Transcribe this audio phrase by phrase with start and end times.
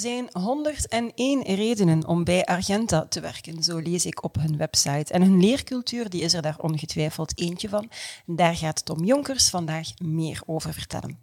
[0.00, 5.12] Zijn 101 redenen om bij Argenta te werken, zo lees ik op hun website.
[5.12, 7.90] En hun leercultuur die is er daar ongetwijfeld eentje van.
[8.26, 11.18] daar gaat Tom Jonkers vandaag meer over vertellen.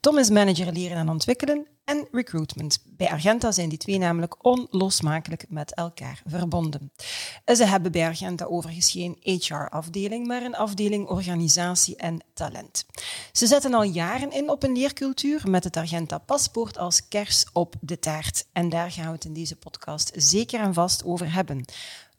[0.00, 2.78] Tom is manager leren en ontwikkelen en recruitment.
[2.96, 6.92] Bij Argenta zijn die twee namelijk onlosmakelijk met elkaar verbonden.
[7.44, 12.84] Ze hebben bij Argenta overigens geen HR-afdeling, maar een afdeling organisatie en talent.
[13.32, 17.98] Ze zetten al jaren in op een leercultuur met het Argenta-paspoort als kers op de
[17.98, 18.46] taart.
[18.52, 21.64] En daar gaan we het in deze podcast zeker en vast over hebben.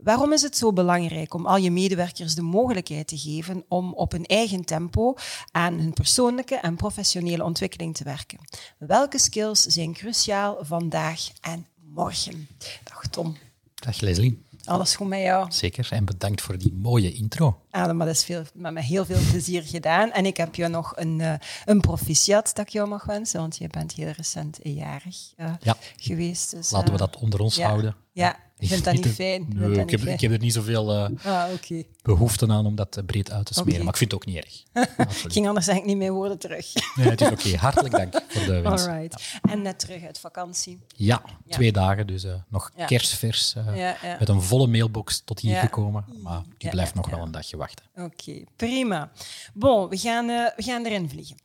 [0.04, 4.12] Waarom is het zo belangrijk om al je medewerkers de mogelijkheid te geven om op
[4.12, 5.16] hun eigen tempo
[5.52, 8.40] aan hun persoonlijke en professionele ontwikkeling te werken?
[8.78, 12.48] Welke skills zijn cruciaal vandaag en morgen?
[12.84, 13.38] Dag Tom.
[13.76, 14.44] Dag Leslie.
[14.66, 15.52] Alles goed met jou?
[15.52, 17.60] Zeker, en bedankt voor die mooie intro.
[17.70, 20.12] Ah, maar dat is veel, met heel veel plezier gedaan.
[20.12, 21.34] En ik heb je nog een, uh,
[21.66, 25.78] een proficiat dat ik jou mag wensen, want je bent heel recent jarig uh, ja.
[25.98, 26.52] geweest.
[26.52, 27.68] Dus, Laten we dat onder ons ja.
[27.68, 27.96] houden.
[28.12, 29.46] Ja, ik vind dat niet fijn.
[29.50, 31.88] Nee, ik, heb, ik, heb, er niet zoveel uh, ah, okay.
[32.02, 33.72] behoefte aan om dat breed uit te smeren.
[33.72, 33.84] Okay.
[33.84, 34.64] Maar ik vind het ook niet erg.
[35.26, 36.74] ik ging anders eigenlijk niet meer woorden terug.
[36.96, 37.48] nee, het is oké.
[37.48, 37.54] Okay.
[37.54, 38.86] Hartelijk dank voor de wens.
[38.86, 39.08] Ja.
[39.42, 40.80] En net terug uit vakantie.
[40.96, 42.08] Ja, twee dagen.
[42.08, 43.56] Dus uh, nog kerstvers.
[43.58, 46.06] Uh, met een volle mailbox tot hier gekomen.
[46.22, 47.86] Maar die blijft nog wel een dagje wachten.
[47.96, 49.12] Oké, prima.
[49.54, 51.36] Bon, we gaan, we gaan erin vliegen.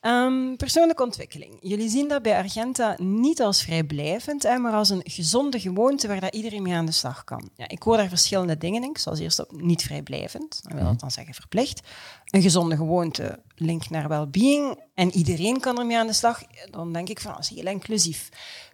[0.00, 1.56] Um, persoonlijke ontwikkeling.
[1.60, 6.20] Jullie zien dat bij Argenta niet als vrijblijvend, hè, maar als een gezonde gewoonte waar
[6.20, 7.50] dat iedereen mee aan de slag kan.
[7.56, 8.96] Ja, ik hoor daar verschillende dingen in.
[8.96, 11.80] Zoals eerst op niet vrijblijvend, dan wil dat dan zeggen verplicht.
[12.24, 14.80] Een gezonde gewoonte, link naar well-being.
[14.94, 16.42] En iedereen kan ermee aan de slag.
[16.70, 18.28] Dan denk ik van, dat is heel inclusief.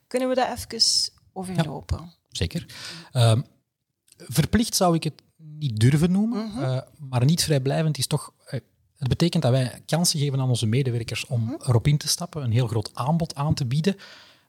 [0.06, 1.98] Kunnen we dat even overlopen?
[1.98, 2.66] Ja, zeker.
[3.12, 3.44] Um,
[4.16, 6.62] verplicht zou ik het niet durven noemen, mm -hmm.
[6.62, 8.32] uh, maar niet vrijblijvend is toch...
[9.02, 11.60] Het betekent dat wij kansen geven aan onze medewerkers om -hmm.
[11.66, 13.96] erop in te stappen, een heel groot aanbod aan te bieden,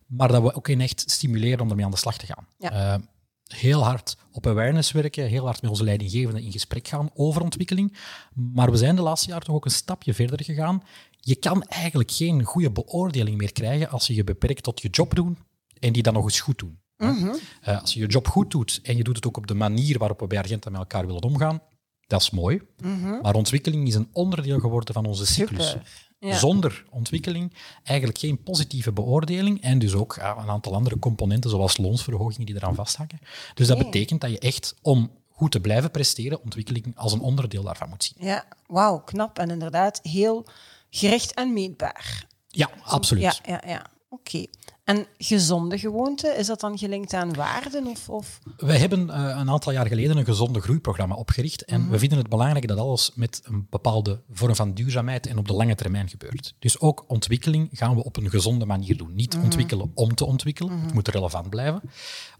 [0.07, 2.47] maar dat we ook in echt stimuleren om ermee aan de slag te gaan.
[2.57, 2.93] Ja.
[2.93, 3.01] Uh,
[3.47, 7.97] heel hard op awareness werken, heel hard met onze leidinggevenden in gesprek gaan over ontwikkeling.
[8.33, 10.83] Maar we zijn de laatste jaren toch ook een stapje verder gegaan.
[11.19, 15.15] Je kan eigenlijk geen goede beoordeling meer krijgen als je je beperkt tot je job
[15.15, 15.37] doen
[15.79, 16.79] en die dan nog eens goed doen.
[16.97, 17.39] Mm -hmm.
[17.67, 19.97] uh, als je je job goed doet en je doet het ook op de manier
[19.97, 21.61] waarop we bij Argenta met elkaar willen omgaan,
[22.07, 22.61] dat is mooi.
[22.81, 23.19] Mm -hmm.
[23.21, 25.75] Maar ontwikkeling is een onderdeel geworden van onze cyclus.
[26.19, 26.37] Ja.
[26.37, 27.53] Zonder ontwikkeling
[27.83, 32.55] eigenlijk geen positieve beoordeling en dus ook ja, een aantal andere componenten zoals loonsverhogingen die
[32.55, 33.19] eraan vasthangen.
[33.53, 33.85] Dus dat Nee.
[33.85, 38.03] betekent dat je echt om goed te blijven presteren, ontwikkeling als een onderdeel daarvan moet
[38.03, 38.27] zien.
[38.27, 39.39] Ja, wauw, knap.
[39.39, 40.45] En inderdaad heel
[40.89, 42.25] gericht en meetbaar.
[42.47, 43.23] Ja, absoluut.
[43.23, 43.85] Ja, ja, ja.
[44.09, 44.45] Oké.
[44.83, 47.87] En gezonde gewoonten, is dat dan gelinkt aan waarden?
[47.87, 48.39] Of, of?
[48.57, 51.65] Wij hebben uh, een aantal jaar geleden een gezonde groeiprogramma opgericht.
[51.65, 51.89] En Mhm.
[51.91, 55.53] we vinden het belangrijk dat alles met een bepaalde vorm van duurzaamheid en op de
[55.53, 56.55] lange termijn gebeurt.
[56.59, 59.13] Dus ook ontwikkeling gaan we op een gezonde manier doen.
[59.15, 59.43] Niet Mhm.
[59.43, 60.79] ontwikkelen om te ontwikkelen.
[60.81, 61.81] Het moet relevant blijven.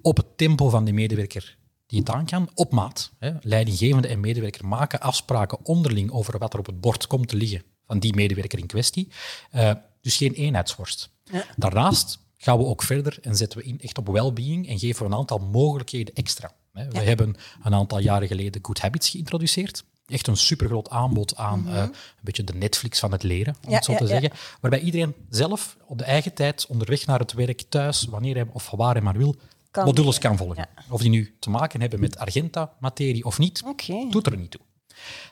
[0.01, 3.11] Op het tempo van de medewerker die het aan kan, op maat.
[3.19, 3.31] Hè.
[3.41, 7.63] Leidinggevende en medewerker maken afspraken onderling over wat er op het bord komt te liggen
[7.87, 9.07] van die medewerker in kwestie.
[9.55, 9.71] Uh,
[10.01, 11.09] dus geen eenheidsworst.
[11.23, 11.43] Ja.
[11.55, 15.11] Daarnaast gaan we ook verder en zetten we in echt op well-being en geven we
[15.11, 16.51] een aantal mogelijkheden extra.
[16.71, 19.83] We hebben een aantal jaren geleden Good Habits geïntroduceerd.
[20.05, 23.69] Echt een supergroot aanbod aan uh, een beetje de Netflix van het leren, om Mhm.
[23.69, 24.31] Ja, het zo te zeggen.
[24.61, 28.71] Waarbij iedereen zelf op de eigen tijd, onderweg naar het werk, thuis, wanneer hij of
[28.71, 29.35] waar hij maar wil,
[29.71, 30.67] Kan modules kan volgen.
[30.89, 33.63] Of die nu te maken hebben met Argenta-materie of niet,
[34.09, 34.61] doet er niet toe.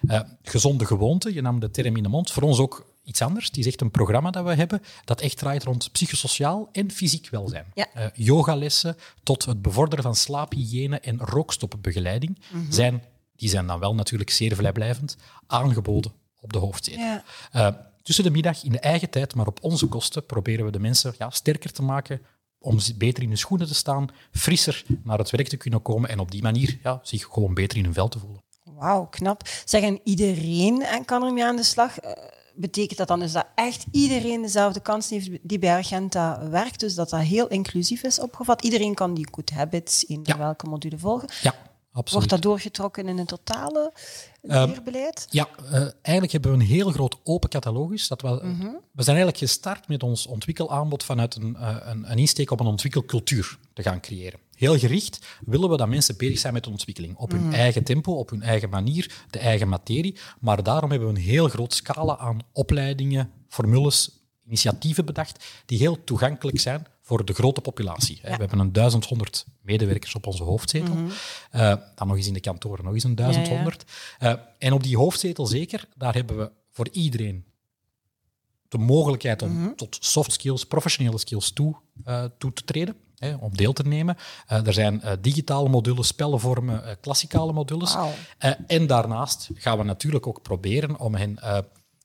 [0.02, 3.46] Uh, gezonde gewoonte, je nam de term in de mond, voor ons ook iets anders.
[3.46, 7.30] Het is echt een programma dat we hebben dat echt draait rond psychosociaal en fysiek
[7.30, 7.66] welzijn.
[7.74, 7.88] Ja.
[7.98, 12.72] Uh, yogalessen tot het bevorderen van slaaphygiëne en rookstopbegeleiding Mhm.
[12.72, 13.04] zijn,
[13.36, 15.18] die zijn dan wel natuurlijk zeer vrijblijvend,
[15.48, 17.02] aangeboden op de hoofdzetel.
[17.04, 17.24] Ja.
[17.56, 17.68] Uh,
[18.02, 21.14] tussen de middag in de eigen tijd, maar op onze kosten, proberen we de mensen
[21.18, 22.22] ja, sterker te maken
[22.60, 26.20] om beter in hun schoenen te staan, frisser naar het werk te kunnen komen en
[26.20, 28.42] op die manier ja, zich gewoon beter in hun vel te voelen.
[28.64, 29.42] Wauw, knap.
[29.66, 31.98] Zeggen iedereen en kan ermee aan de slag?
[32.56, 36.80] Betekent dat dan dus dat echt iedereen dezelfde kans heeft die bij Argenta werkt?
[36.80, 38.64] Dus dat dat heel inclusief is opgevat?
[38.64, 40.38] Iedereen kan die good habits in Ja.
[40.38, 41.30] welke module volgen?
[41.42, 41.50] Ja,
[41.92, 42.12] absoluut.
[42.12, 43.94] Wordt dat doorgetrokken in een totale
[44.42, 45.28] leerbeleid?
[45.30, 45.72] Ja, uh,
[46.02, 48.08] eigenlijk hebben we een heel groot open catalogus.
[48.08, 48.30] Dat we,
[48.92, 52.66] we zijn eigenlijk gestart met ons ontwikkelaanbod vanuit een, uh, een, een insteek op een
[52.66, 54.40] ontwikkelcultuur te gaan creëren.
[54.62, 57.16] Heel gericht willen we dat mensen bezig zijn met de ontwikkeling.
[57.18, 60.18] Op hun eigen tempo, op hun eigen manier, de eigen materie.
[60.40, 64.10] Maar daarom hebben we een heel groot scala aan opleidingen, formules,
[64.46, 68.20] initiatieven bedacht die heel toegankelijk zijn voor de grote populatie.
[68.22, 70.96] We hebben een 1100 medewerkers op onze hoofdzetel.
[71.52, 73.84] Eh, dan nog eens in de kantoren nog eens een 1100.
[74.20, 77.46] Uh, en op die hoofdzetel zeker, daar hebben we voor iedereen
[78.68, 81.76] de mogelijkheid om tot soft skills, professionele skills toe,
[82.06, 82.96] uh, toe te treden.
[83.22, 84.18] Hè, om deel te nemen.
[84.52, 87.98] Uh, er zijn uh, digitale modules, spellenvormen, klassikale modules.
[88.68, 91.40] En daarnaast gaan we natuurlijk ook proberen om hen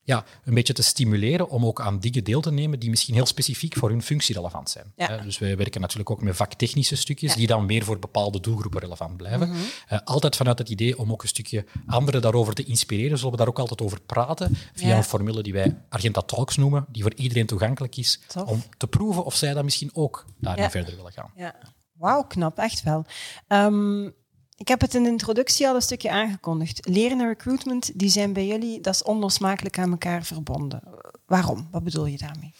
[0.06, 3.26] ja, een beetje te stimuleren om ook aan dingen deel te nemen die misschien heel
[3.26, 4.92] specifiek voor hun functie relevant zijn.
[4.96, 5.16] Ja.
[5.16, 7.36] Dus wij werken natuurlijk ook met vaktechnische stukjes Ja.
[7.38, 9.48] die dan meer voor bepaalde doelgroepen relevant blijven.
[9.48, 9.58] Mhm.
[9.92, 13.38] Uh, altijd vanuit het idee om ook een stukje anderen daarover te inspireren, zullen we
[13.38, 14.96] daar ook altijd over praten via Ja.
[14.96, 18.48] een formule die wij Argenta Talks noemen, die voor iedereen toegankelijk is, Tof.
[18.48, 21.30] om te proeven of zij dan misschien ook daarin verder willen gaan.
[21.36, 21.54] Ja.
[21.92, 23.04] Wauw, knap, echt wel.
[23.48, 24.10] Ehm,
[24.56, 26.88] ik heb het in de introductie al een stukje aangekondigd.
[26.88, 30.82] Leren en recruitment, die zijn bij jullie, dat is onlosmakelijk aan elkaar verbonden.
[31.26, 31.68] Waarom?
[31.70, 32.54] Wat bedoel je daarmee?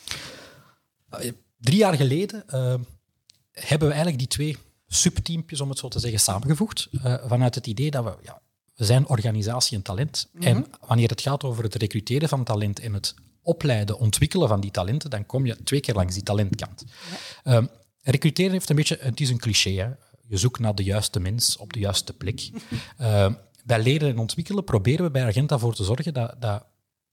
[1.21, 2.75] Uh, drie jaar geleden uh,
[3.53, 4.57] hebben we eigenlijk die twee
[4.87, 6.89] subteampjes, om het zo te zeggen, samengevoegd.
[6.93, 8.41] Uh, vanuit het idee dat we, ja,
[8.75, 10.29] we zijn organisatie en talent.
[10.33, 10.47] Mhm.
[10.47, 14.71] En wanneer het gaat over het recruteren van talent en het opleiden, ontwikkelen van die
[14.71, 16.85] talenten, dan kom je twee keer langs die talentkant.
[17.45, 17.57] Ja.
[17.57, 17.69] Um,
[18.01, 19.89] recruteren heeft een beetje, het is een cliché, hè?
[20.29, 22.51] Je zoekt naar de juiste mens op de juiste plek.
[23.01, 23.33] uh,
[23.65, 26.65] bij leren en ontwikkelen proberen we bij Argenta voor te zorgen dat, dat,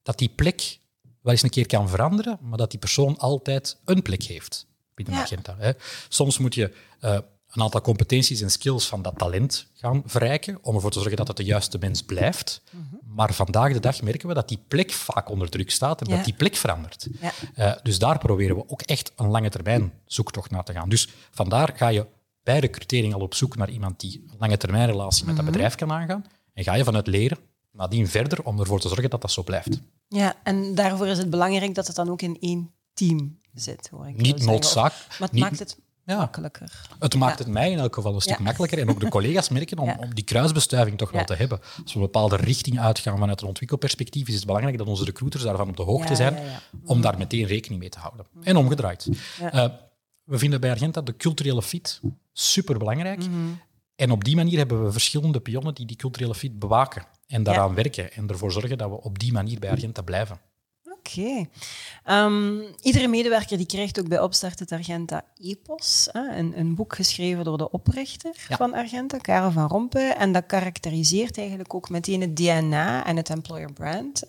[0.04, 0.80] dat die plek
[1.22, 5.14] wel eens een keer kan veranderen, maar dat die persoon altijd een plek heeft binnen
[5.16, 5.22] Ja.
[5.22, 5.56] Argenta.
[5.58, 5.72] Hè.
[6.10, 7.18] Soms moet je uh,
[7.50, 11.28] een aantal competenties en skills van dat talent gaan verrijken om ervoor te zorgen dat
[11.28, 12.62] het de juiste mens blijft.
[12.70, 12.84] Mhm.
[13.16, 16.16] Maar vandaag de dag merken we dat die plek vaak onder druk staat en Ja.
[16.16, 17.08] dat die plek verandert.
[17.22, 17.32] Ja.
[17.58, 20.90] Uh, dus daar proberen we ook echt een lange termijn zoektocht naar te gaan.
[20.90, 22.06] Dus vandaar ga je
[22.44, 25.54] bij recrutering al op zoek naar iemand die een lange termijn relatie met dat Mhm.
[25.54, 26.26] bedrijf kan aangaan.
[26.54, 27.38] En ga je vanuit leren
[27.72, 29.80] nadien verder om ervoor te zorgen dat dat zo blijft.
[30.08, 34.08] Ja, en daarvoor is het belangrijk dat het dan ook in één team zit, hoor
[34.08, 34.92] ik Niet noodzaak.
[35.10, 36.18] Maar het niet- maakt het Ja.
[36.18, 36.88] makkelijker.
[37.00, 37.44] Het maakt Ja.
[37.44, 38.44] het mij in elk geval een stuk Ja.
[38.44, 38.80] makkelijker.
[38.80, 41.60] En ook de collega's merken om, die kruisbestuiving toch wel te hebben.
[41.84, 45.44] Als we een bepaalde richting uitgaan vanuit een ontwikkelperspectief, is het belangrijk dat onze recruiters
[45.44, 46.38] daarvan op de hoogte zijn,
[46.86, 48.26] om daar meteen rekening mee te houden.
[48.42, 49.08] En omgedraaid.
[49.40, 49.80] Ja.
[50.24, 52.02] We vinden bij Argenta de culturele fit
[52.34, 53.20] superbelangrijk.
[53.20, 53.52] Mhm.
[53.96, 57.76] En op die manier hebben we verschillende pionnen die die culturele fit bewaken en daaraan
[57.76, 60.40] werken en ervoor zorgen dat we op die manier bij Argenta blijven.
[61.10, 61.46] Oké.
[62.04, 66.96] Ehm, iedere medewerker die krijgt ook bij opstart het Argenta Epos, hè, een, een boek
[66.96, 68.56] geschreven door de oprichter Ja.
[68.58, 70.10] van Argenta, Karel van Rompuy.
[70.10, 74.24] En dat karakteriseert eigenlijk ook meteen het DNA en het employer brand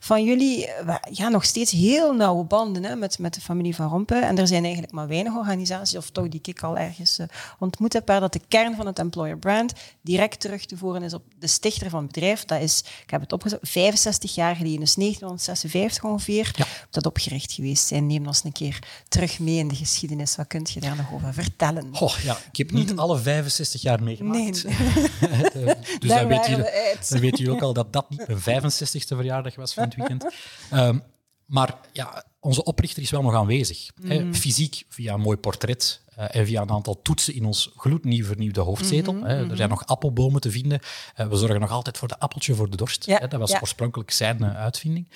[0.00, 0.66] van jullie.
[0.66, 4.18] Eh, Ja, nog steeds heel nauwe banden hè, met, met de familie van Rompuy.
[4.20, 7.26] En er zijn eigenlijk maar weinig organisaties, of toch die ik al ergens eh,
[7.58, 11.14] ontmoet heb, waar dat de kern van het employer brand direct terug te voeren is
[11.14, 12.44] op de stichter van het bedrijf.
[12.44, 16.14] Dat is, ik heb het opgezocht, 65 jaar geleden, dus 1956 ongeveer,
[16.56, 16.66] Ja.
[16.90, 18.06] dat opgericht geweest zijn.
[18.06, 18.78] Neem ons een keer
[19.08, 20.36] terug mee in de geschiedenis.
[20.36, 21.88] Wat kunt je daar nog over vertellen?
[21.96, 24.64] Goh, ja, ik heb niet alle 65 jaar meegemaakt.
[24.64, 24.74] Nee.
[25.20, 25.66] Eh,
[25.98, 29.16] dus Daar dan weet, je, dan weet je ook al dat dat niet mijn 65ste
[29.16, 30.26] verjaardag was van het weekend.
[30.70, 30.98] Ehm,
[31.46, 33.90] maar ja, onze oprichter is wel nog aanwezig.
[34.02, 34.32] Hè, Mhm.
[34.34, 38.60] fysiek via een mooi portret eh, en via een aantal toetsen in ons gloednieuw vernieuwde
[38.60, 39.12] hoofdzetel.
[39.12, 39.50] Mhm, hè.
[39.50, 40.80] Er zijn nog appelbomen te vinden.
[41.14, 43.06] Eh, we zorgen nog altijd voor de appeltje voor de dorst.
[43.06, 43.28] Ja, hè.
[43.28, 43.58] Dat was ja.
[43.60, 45.08] oorspronkelijk zijn uitvinding.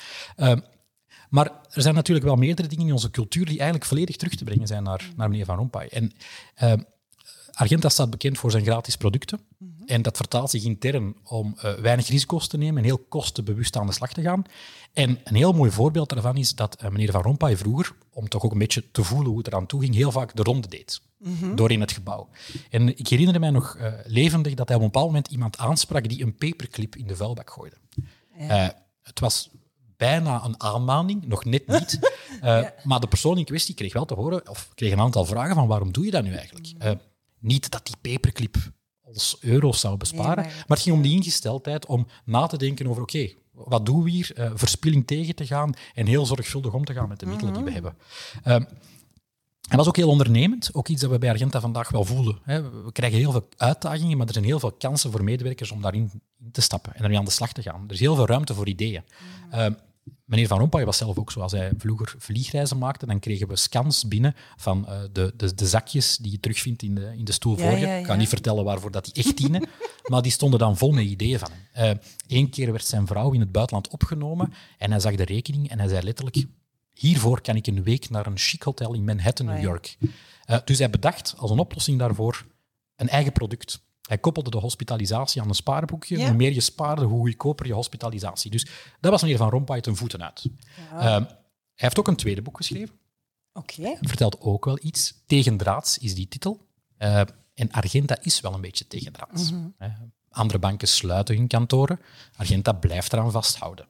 [1.31, 4.45] Maar er zijn natuurlijk wel meerdere dingen in onze cultuur die eigenlijk volledig terug te
[4.45, 5.87] brengen zijn naar, naar meneer Van Rompuy.
[5.91, 6.13] En
[6.55, 6.81] ehm,
[7.53, 9.41] Argenta staat bekend voor zijn gratis producten.
[9.87, 13.87] En dat vertaalt zich intern om eh, weinig risico's te nemen en heel kostenbewust aan
[13.87, 14.45] de slag te gaan.
[14.93, 18.45] En een heel mooi voorbeeld daarvan is dat eh, meneer Van Rompuy vroeger, om toch
[18.45, 21.01] ook een beetje te voelen hoe het eraan toe ging, heel vaak de ronde deed.
[21.55, 22.29] Door in het gebouw.
[22.71, 26.23] En ik herinner mij nog levendig dat hij op een bepaald moment iemand aansprak die
[26.23, 27.77] een paperclip in de vuilbak gooide.
[29.03, 29.51] Het was
[30.01, 31.99] bijna een aanmaning, nog net niet.
[32.41, 35.55] Eh, Maar de persoon in kwestie kreeg wel te horen, of kreeg een aantal vragen
[35.55, 36.67] van waarom doe je dat nu eigenlijk?
[36.79, 36.91] Eh,
[37.39, 38.57] niet dat die paperclip
[39.03, 42.57] ons euro's zou besparen, Nee, maar- maar het ging om die ingesteldheid om na te
[42.57, 44.31] denken over, oké, wat doen we hier?
[44.35, 47.63] Eh, verspilling tegen te gaan en heel zorgvuldig om te gaan met de middelen die
[47.63, 47.97] we hebben.
[48.43, 48.63] Ehm,
[49.69, 52.39] hij was ook heel ondernemend, ook iets dat we bij Argenta vandaag wel voelen.
[52.85, 56.11] We krijgen heel veel uitdagingen, maar er zijn heel veel kansen voor medewerkers om daarin
[56.45, 57.85] in te stappen en ermee aan de slag te gaan.
[57.87, 59.03] Er is heel veel ruimte voor ideeën.
[59.51, 59.73] Ehm,
[60.31, 61.41] meneer Van Rompuy was zelf ook zo.
[61.41, 65.67] Als hij vroeger vliegreizen maakte, dan kregen we scans binnen van eh, de, de, de
[65.67, 67.99] zakjes die je terugvindt in de, in de stoel voor je.
[67.99, 69.69] Ik ga niet vertellen waarvoor dat die echt dienen,
[70.11, 71.99] maar die stonden dan vol met ideeën van hem.
[72.29, 75.79] Eén keer werd zijn vrouw in het buitenland opgenomen en hij zag de rekening en
[75.79, 76.47] hij zei letterlijk
[76.95, 79.63] hiervoor kan ik een week naar een chic hotel in Manhattan, New.
[79.63, 79.97] York.
[80.45, 82.47] Eh, dus hij bedacht als een oplossing daarvoor
[82.97, 83.83] een eigen product.
[84.11, 86.19] Hij koppelde de hospitalisatie aan een spaarboekje.
[86.19, 86.27] Ja.
[86.27, 88.51] Hoe meer je spaarde, hoe goedkoper je hospitalisatie.
[88.51, 88.67] Dus
[89.01, 90.45] dat was meneer Van Rompuy ten voeten uit.
[90.93, 91.27] Ehm, hij
[91.75, 92.99] heeft ook een tweede boek geschreven.
[93.53, 93.97] Oké.
[94.01, 95.15] Vertelt ook wel iets.
[95.27, 96.67] Tegendraads is die titel.
[96.97, 97.21] Eh,
[97.55, 99.53] en Argenta is wel een beetje tegendraads.
[99.79, 99.89] Eh,
[100.29, 102.01] andere banken sluiten hun kantoren.
[102.37, 103.87] Argenta blijft eraan vasthouden.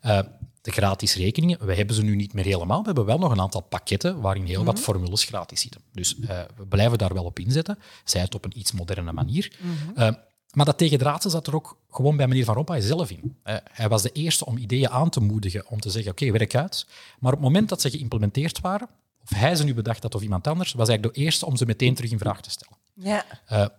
[0.00, 0.18] Eh,
[0.62, 2.78] de gratis rekeningen, we hebben ze nu niet meer helemaal.
[2.80, 5.80] We hebben wel nog een aantal pakketten waarin heel wat formules gratis zitten.
[5.92, 7.78] Dus eh, we blijven daar wel op inzetten.
[8.04, 9.52] Zij het op een iets moderne manier.
[9.94, 10.08] Eh,
[10.52, 13.36] maar dat tegendraadse zat er ook gewoon bij meneer Van Rompuy zelf in.
[13.42, 16.54] Eh, hij was de eerste om ideeën aan te moedigen, om te zeggen, oké, werk
[16.54, 16.86] uit.
[17.18, 18.88] Maar op het moment dat ze geïmplementeerd waren,
[19.22, 21.66] of hij ze nu bedacht had of iemand anders, was eigenlijk de eerste om ze
[21.66, 22.76] meteen terug in vraag te stellen.
[22.94, 23.24] Ja.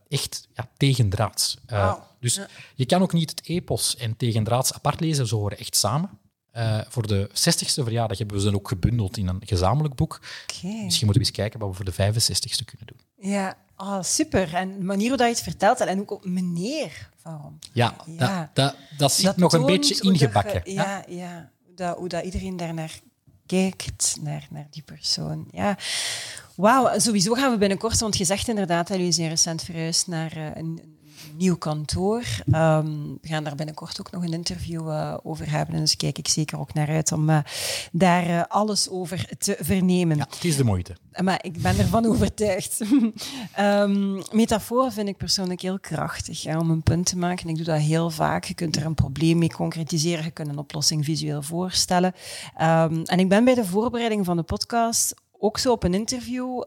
[0.08, 1.58] Echt ja, tegendraads.
[2.20, 2.48] Dus Ja.
[2.76, 6.10] je kan ook niet het epos en tegendraads apart lezen, ze horen echt samen.
[6.54, 10.22] Eh, voor de 60ste verjaardag hebben we ze ook gebundeld in een gezamenlijk boek.
[10.64, 13.30] Misschien moeten we eens kijken wat we voor de 65ste kunnen doen.
[13.32, 14.54] Ja, oh, super.
[14.54, 17.60] En de manier hoe dat je het vertelt, en ook op meneer, waarom?
[17.72, 18.52] Ja, Ja.
[18.54, 20.62] Dat, dat, dat zit Dat nog een beetje je- ingebakken.
[20.72, 21.52] ja, ja.
[21.66, 23.00] Hoe, dat, hoe dat iedereen daar naar
[23.46, 25.48] kijkt, naar, naar die persoon.
[25.52, 25.78] Ja.
[26.56, 30.46] Wauw, sowieso gaan we binnenkort, want je zegt inderdaad, jullie zijn recent verhuisd naar eh,
[30.56, 30.93] een
[31.38, 32.24] nieuw kantoor.
[32.52, 32.86] Ehm,
[33.22, 36.60] we gaan daar binnenkort ook nog een interview eh, over hebben, dus kijk ik zeker
[36.60, 37.38] ook naar uit om eh,
[37.92, 40.18] daar eh, alles over te vernemen.
[40.18, 40.96] Ja, het is de moeite.
[41.24, 42.82] Maar ik ben ervan overtuigd.
[44.32, 47.50] Metaforen vind ik persoonlijk heel krachtig hè, om een punt te maken.
[47.50, 48.44] Ik doe dat heel vaak.
[48.44, 50.24] Je kunt er een probleem mee concretiseren.
[50.24, 52.14] Je kunt een oplossing visueel voorstellen.
[52.56, 56.62] Ehm, en ik ben bij de voorbereiding van de podcast ook zo op een interview...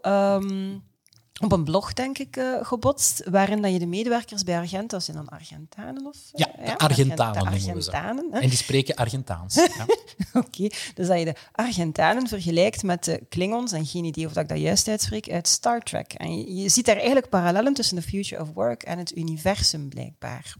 [1.41, 5.17] op een blog, denk ik, eh, gebotst, waarin dat je de medewerkers bij Argenta, zijn
[5.17, 6.17] dan Argentanen of?
[6.33, 7.93] Ja, eh, de Argentanen noemen we ze.
[7.93, 8.41] Argentanen, hè?
[8.41, 9.55] En die spreken Argentaans.
[9.77, 9.87] Ja.
[10.33, 14.43] Oké, dus dat je de Argentanen vergelijkt met de Klingons, en geen idee of dat
[14.43, 16.13] ik dat juist uitspreek, uit Star Trek.
[16.13, 19.89] En je, je ziet daar eigenlijk parallellen tussen de Future of Work en het universum,
[19.89, 20.55] blijkbaar.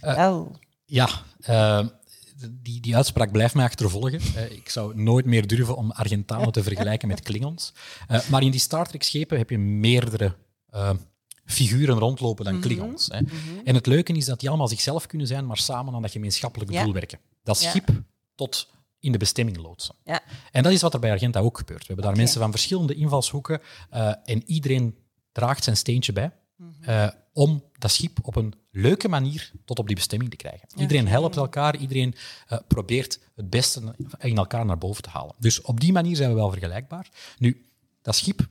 [0.00, 0.56] Wel.
[0.84, 1.08] Ja,
[1.40, 1.86] eh,
[2.50, 4.20] die, die uitspraak blijft mij achtervolgen.
[4.34, 7.72] Eh, ik zou nooit meer durven om Argentanen te vergelijken met Klingons.
[8.08, 10.36] Eh, maar in die Star Trek-schepen heb je meerdere
[10.70, 10.90] eh,
[11.44, 13.06] figuren rondlopen dan Klingons.
[13.06, 13.18] Hè.
[13.64, 16.70] En het leuke is dat die allemaal zichzelf kunnen zijn, maar samen aan dat gemeenschappelijk
[16.70, 16.84] Ja.
[16.84, 17.18] doel werken.
[17.42, 17.70] Dat Ja.
[17.70, 17.88] schip
[18.34, 19.94] tot in de bestemming loodsen.
[20.04, 20.20] Ja.
[20.52, 21.80] En dat is wat er bij Argenta ook gebeurt.
[21.80, 23.60] We hebben daar mensen van verschillende invalshoeken
[24.24, 24.96] en iedereen
[25.32, 27.10] draagt zijn steentje bij Mhm.
[27.38, 30.68] Om dat schip op een leuke manier tot op die bestemming te krijgen.
[30.76, 32.14] Iedereen helpt elkaar, iedereen
[32.48, 35.34] eh, probeert het beste in elkaar naar boven te halen.
[35.38, 37.08] Dus op die manier zijn we wel vergelijkbaar.
[37.38, 37.66] Nu,
[38.02, 38.48] dat schip,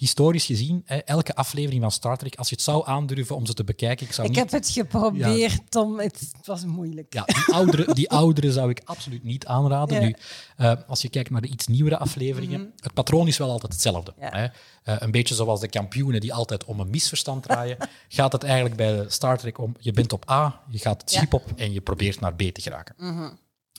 [0.00, 3.54] historisch gezien, hè, elke aflevering van Star Trek, als je het zou aandurven om ze
[3.54, 4.42] te bekijken, ik zou Ik niet...
[4.42, 5.98] heb het geprobeerd, Tom.
[5.98, 7.14] Het was moeilijk.
[7.14, 9.94] Ja, die oudere, die oudere zou ik absoluut niet aanraden.
[9.94, 10.00] Ja.
[10.00, 10.08] Mhm.
[10.08, 10.16] Nu,
[10.56, 14.14] eh, als je kijkt naar de iets nieuwere afleveringen, het patroon is wel altijd hetzelfde.
[14.20, 14.30] Ja.
[14.30, 14.46] Hè?
[14.82, 17.76] Eh, een beetje zoals de kampioenen die altijd om een misverstand draaien,
[18.08, 21.32] gaat het eigenlijk bij Star Trek om, je bent op A, je gaat het schip
[21.32, 22.94] op en je probeert naar B te geraken.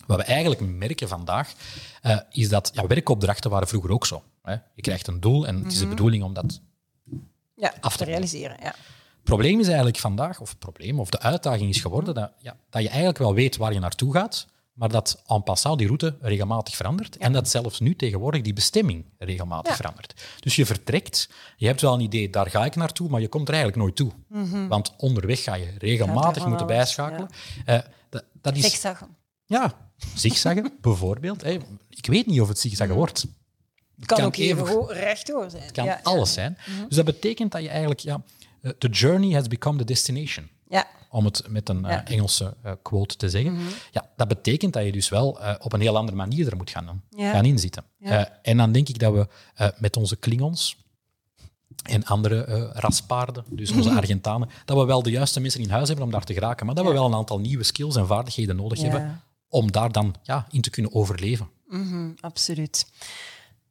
[0.07, 1.53] Wat we eigenlijk merken vandaag,
[2.01, 4.23] eh, is dat ja, werkopdrachten waren vroeger ook zo.
[4.41, 4.51] Hè?
[4.75, 6.61] Je krijgt een doel en het is de bedoeling om dat
[7.55, 8.57] Ja, Af te realiseren.
[8.59, 8.65] Ja.
[8.65, 12.55] het probleem is eigenlijk vandaag, of het probleem, of de uitdaging is geworden, dat, ja,
[12.69, 16.17] dat je eigenlijk wel weet waar je naartoe gaat, maar dat en passant die route
[16.21, 17.17] regelmatig verandert.
[17.17, 19.75] En dat zelfs nu tegenwoordig die bestemming regelmatig Ja.
[19.77, 20.25] verandert.
[20.39, 23.47] Dus je vertrekt, je hebt wel een idee, daar ga ik naartoe, maar je komt
[23.47, 24.11] er eigenlijk nooit toe.
[24.67, 27.29] Want onderweg ga je regelmatig moeten alles, bijschakelen.
[27.65, 27.79] Eh,
[28.09, 29.07] dat, dat is, Zigzaggen.
[29.45, 29.73] ja,
[30.15, 31.45] zigzaggen bijvoorbeeld.
[31.89, 33.25] Ik weet niet of het zigzaggen wordt.
[34.01, 35.63] Het Kan, ook even rechtdoor zijn.
[35.63, 36.57] het kan ja, alles zijn.
[36.87, 38.21] Dus dat betekent dat je eigenlijk, ja,
[38.61, 40.87] eh, the journey has become the destination Ja.
[41.09, 41.99] om het met een eh.
[42.11, 43.57] Engelse eh, quote te zeggen.
[43.91, 47.03] Ja, dat betekent dat je dus wel op een heel andere manier er moet gaan,
[47.09, 47.31] Ja.
[47.31, 47.83] gaan inzitten.
[48.41, 49.27] En dan denk ik dat we
[49.77, 50.77] met onze Klingons
[51.83, 56.05] en andere raspaarden, dus onze Argentanen, dat we wel de juiste mensen in huis hebben
[56.05, 58.81] om daar te geraken, maar dat we wel een aantal nieuwe skills en vaardigheden nodig
[58.81, 61.49] hebben om daar dan ja, in te kunnen overleven.
[61.67, 62.85] Mhm, absoluut.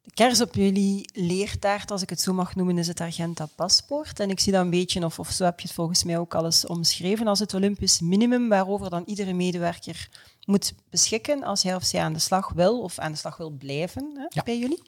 [0.03, 4.21] De kers op jullie leertaart, als ik het zo mag noemen, is het Argenta paspoort.
[4.21, 6.35] En ik zie dat een beetje, of, of zo heb je het volgens mij ook
[6.35, 10.09] al eens omschreven, als het Olympisch minimum waarover dan iedere medewerker
[10.47, 13.51] moet beschikken als hij of zij aan de slag wil of aan de slag wil
[13.51, 14.43] blijven hè, Ja.
[14.43, 14.83] bij jullie.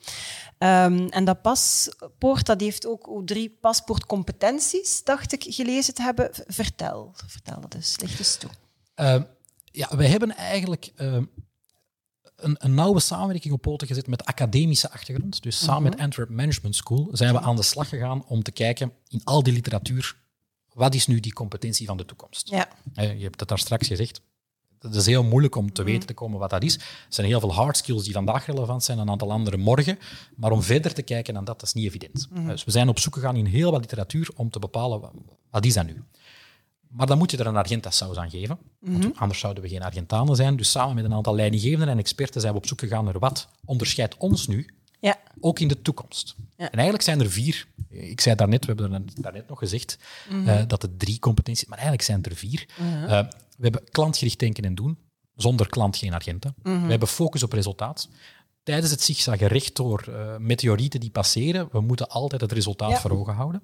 [0.59, 6.31] Ehm, en dat paspoort dat heeft ook drie paspoortcompetenties, dacht ik gelezen te hebben.
[6.47, 8.51] Vertel, vertel dat eens, licht eens toe.
[8.97, 9.23] Uh,
[9.65, 11.19] ja, wij hebben eigenlijk uh,
[12.45, 15.43] een, een, nauwe samenwerking op poten gezet met academische achtergrond.
[15.43, 18.93] Dus samen met Antwerp Management School zijn we aan de slag gegaan om te kijken
[19.09, 20.17] in al die literatuur,
[20.73, 22.49] wat is nu die competentie van de toekomst?
[22.49, 22.69] Ja.
[22.95, 24.21] Je hebt het daar straks gezegd,
[24.83, 26.75] dat is heel moeilijk om te weten te komen wat dat is.
[26.75, 29.99] Er zijn heel veel hard skills die vandaag relevant zijn, een aantal andere morgen.
[30.37, 32.29] Maar om verder te kijken dan dat, dat is niet evident.
[32.47, 35.13] Dus we zijn op zoek gegaan in heel wat literatuur om te bepalen wat,
[35.51, 36.03] wat is dat nu.
[36.93, 38.59] Maar dan moet je er een Argenta-saus aan geven.
[38.81, 40.57] Want anders zouden we geen Argentanen zijn.
[40.57, 43.49] Dus samen met een aantal leidinggevenden en experten zijn we op zoek gegaan naar wat
[43.65, 44.67] onderscheidt ons nu,
[45.01, 45.17] Ja.
[45.41, 46.35] ook in de toekomst.
[46.39, 46.65] Ja.
[46.65, 47.67] En eigenlijk zijn er vier.
[47.89, 49.99] Ik zei daarnet, we hebben er daarnet nog gezegd
[50.47, 52.67] eh, dat het drie competenties maar eigenlijk zijn er vier.
[52.79, 53.07] Eh,
[53.57, 54.99] we hebben klantgericht denken en doen.
[55.37, 56.55] Zonder klant geen Argenta.
[56.63, 58.09] We hebben focus op resultaat.
[58.63, 63.01] Tijdens het zigzaggen rechtdoor eh meteorieten die passeren, we moeten altijd het resultaat Ja.
[63.01, 63.63] voor ogen houden.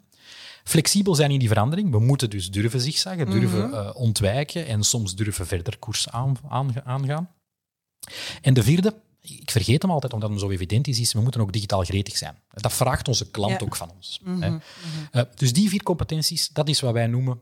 [0.65, 1.91] Flexibel zijn in die verandering.
[1.91, 6.83] We moeten dus durven zigzaggen, durven eh, ontwijken en soms durven verder koers aan, aan-
[6.85, 7.31] aangaan.
[8.43, 11.41] En de vierde, ik vergeet hem altijd omdat hem zo evident is, is we moeten
[11.41, 12.37] ook digitaal gretig zijn.
[12.51, 13.67] Dat vraagt onze klant Ja.
[13.67, 14.21] ook van ons.
[14.25, 14.57] hè.
[15.11, 17.41] Eh, dus die vier competenties, dat is wat wij noemen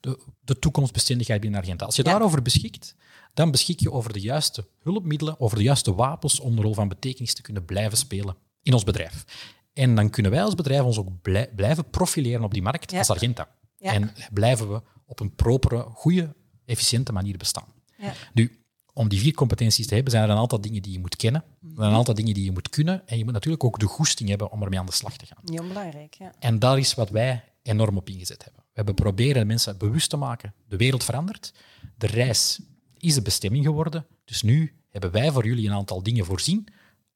[0.00, 1.84] de, de toekomstbestendigheid binnen Argenta.
[1.84, 2.10] Als je Ja.
[2.10, 2.94] daarover beschikt,
[3.34, 6.88] dan beschik je over de juiste hulpmiddelen, over de juiste wapens om de rol van
[6.88, 9.24] betekenis te kunnen blijven spelen in ons bedrijf.
[9.72, 12.98] En dan kunnen wij als bedrijf ons ook blij- blijven profileren op die markt Ja.
[12.98, 13.48] als Argenta.
[13.78, 13.92] Ja.
[13.92, 16.34] En blijven we op een propere, goede,
[16.64, 17.66] efficiënte manier bestaan.
[17.96, 18.12] Ja.
[18.34, 21.16] Nu, om die vier competenties te hebben, zijn er een aantal dingen die je moet
[21.16, 21.42] kennen.
[21.62, 23.06] Er zijn een aantal dingen die je moet kunnen.
[23.06, 25.38] En je moet natuurlijk ook de goesting hebben om ermee aan de slag te gaan.
[25.44, 26.32] Niet onbelangrijk, ja.
[26.38, 28.62] En daar is wat wij enorm op ingezet hebben.
[28.62, 30.54] We hebben proberen mensen bewust te maken.
[30.68, 31.52] De wereld verandert.
[31.96, 32.60] De reis
[33.02, 34.06] is de bestemming geworden.
[34.24, 36.68] Dus nu hebben wij voor jullie een aantal dingen voorzien.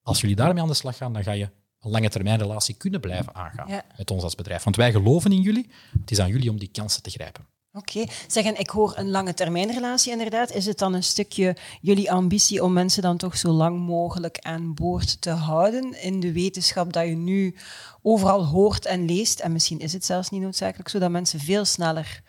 [0.03, 1.49] Als jullie daarmee aan de slag gaan, dan ga je
[1.81, 3.85] een lange termijn relatie kunnen blijven aangaan Ja.
[3.97, 4.65] met ons als bedrijf.
[4.65, 5.71] Want wij geloven in jullie.
[6.01, 7.47] Het is aan jullie om die kansen te grijpen.
[7.73, 8.05] Oké.
[8.27, 10.51] Zeg, en ik hoor een lange termijnrelatie inderdaad.
[10.53, 14.75] Is het dan een stukje jullie ambitie om mensen dan toch zo lang mogelijk aan
[14.75, 17.57] boord te houden in de wetenschap dat je nu
[18.03, 19.41] overal hoort en leest?
[19.41, 22.23] En misschien is het zelfs niet noodzakelijk zo dat mensen veel sneller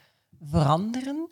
[0.50, 1.30] veranderen.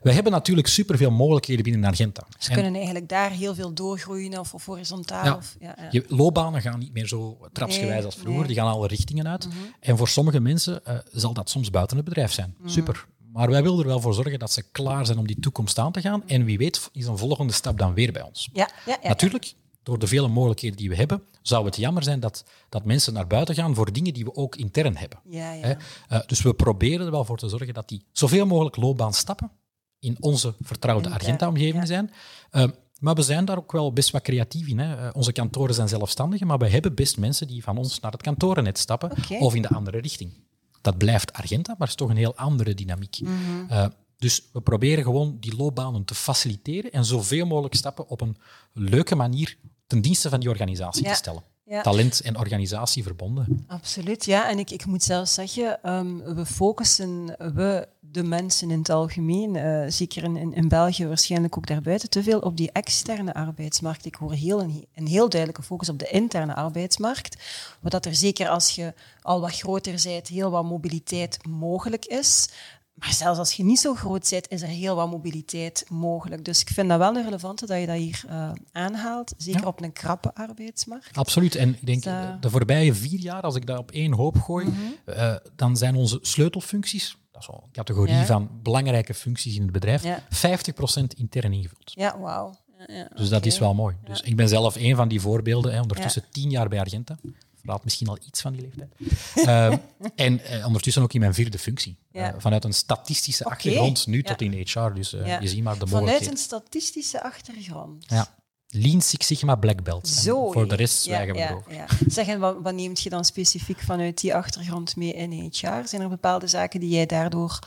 [0.00, 2.26] Wij hebben natuurlijk superveel mogelijkheden binnen Argenta.
[2.38, 5.24] Ze En- kunnen eigenlijk daar heel veel doorgroeien of, of horizontaal.
[5.24, 5.34] Ja.
[5.36, 5.88] Of, ja, ja.
[5.90, 8.38] Je loopbanen gaan niet meer zo trapsgewijs Nee, als vroeger.
[8.38, 8.46] nee.
[8.46, 9.48] Die gaan alle richtingen uit.
[9.80, 12.54] En voor sommige mensen eh, zal dat soms buiten het bedrijf zijn.
[12.64, 13.06] Super.
[13.32, 15.92] Maar wij willen er wel voor zorgen dat ze klaar zijn om die toekomst aan
[15.92, 16.22] te gaan.
[16.28, 18.48] En wie weet is een volgende stap dan weer bij ons.
[18.52, 19.08] Ja, ja, ja.
[19.08, 23.12] Natuurlijk, door de vele mogelijkheden die we hebben, zou het jammer zijn dat, dat mensen
[23.12, 25.18] naar buiten gaan voor dingen die we ook intern hebben.
[25.28, 25.66] Ja, ja.
[25.66, 25.74] Hè?
[26.08, 29.50] Eh, dus we proberen er wel voor te zorgen dat die zoveel mogelijk loopbaanstappen
[30.00, 32.10] in onze vertrouwde Argenta-omgeving zijn.
[32.50, 32.64] Eh,
[32.98, 34.78] maar we zijn daar ook wel best wat creatief in.
[34.78, 34.96] Hè.
[34.96, 38.22] Eh, onze kantoren zijn zelfstandigen, maar we hebben best mensen die van ons naar het
[38.22, 40.32] kantorennet stappen of in de andere richting.
[40.80, 43.20] Dat blijft Argenta, maar is toch een heel andere dynamiek.
[43.20, 43.32] Mhm.
[43.68, 43.86] Eh,
[44.16, 48.36] dus we proberen gewoon die loopbanen te faciliteren en zoveel mogelijk stappen op een
[48.72, 51.10] leuke manier ten dienste van die organisatie Ja.
[51.10, 51.42] te stellen.
[51.70, 51.82] Ja.
[51.82, 53.64] Talent en organisatie verbonden.
[53.66, 54.48] Absoluut, ja.
[54.48, 59.56] En ik, ik moet zelfs zeggen, ehm, we focussen, we, de mensen in het algemeen,
[59.56, 64.04] eh, zeker in, in, in België, waarschijnlijk ook daarbuiten, te veel op die externe arbeidsmarkt.
[64.04, 67.36] Ik hoor heel een, een heel duidelijke focus op de interne arbeidsmarkt.
[67.80, 72.48] Wat er zeker als je al wat groter bent, heel wat mobiliteit mogelijk is.
[72.94, 76.44] Maar zelfs als je niet zo groot bent, is er heel wat mobiliteit mogelijk.
[76.44, 79.34] Dus ik vind dat wel een relevante dat je dat hier eh, aanhaalt.
[79.36, 79.66] Zeker Ja.
[79.66, 81.16] op een krappe arbeidsmarkt.
[81.16, 81.54] Absoluut.
[81.54, 84.40] En ik denk, Dus, eh, de voorbije vier jaar, als ik dat op één hoop
[84.40, 84.66] gooi,
[85.04, 88.26] eh, dan zijn onze sleutelfuncties, dat is wel een categorie Ja.
[88.26, 90.22] van belangrijke functies in het bedrijf, Ja.
[90.28, 91.92] 50% intern ingevuld.
[91.94, 92.54] Ja, wauw.
[92.86, 93.96] Ja, ja, Dus dat is wel mooi.
[94.04, 95.72] Dus ik ben zelf een van die voorbeelden.
[95.72, 97.18] Hè, ondertussen tien jaar bij Argenta.
[97.60, 98.92] Verlaat misschien al iets van die leeftijd.
[99.48, 99.72] Eh,
[100.14, 101.96] en eh, ondertussen ook in mijn vierde functie.
[102.12, 102.32] Ja.
[102.34, 104.22] Eh, vanuit een statistische achtergrond, nu Ja.
[104.22, 104.92] tot in HR.
[104.94, 105.40] Dus eh, Ja.
[105.40, 106.32] je ziet maar de Vanuit mogelijkheden.
[106.32, 108.04] een statistische achtergrond.
[108.08, 108.38] Ja.
[108.72, 110.08] Lean Six Sigma Black Belt.
[110.08, 110.52] Zo.
[110.52, 111.86] voor de rest zwijgen we ja, erover.
[112.06, 115.86] Zeg, en wat, wat neemt je dan specifiek vanuit die achtergrond mee in HR?
[115.88, 117.58] Zijn er bepaalde zaken die jij daardoor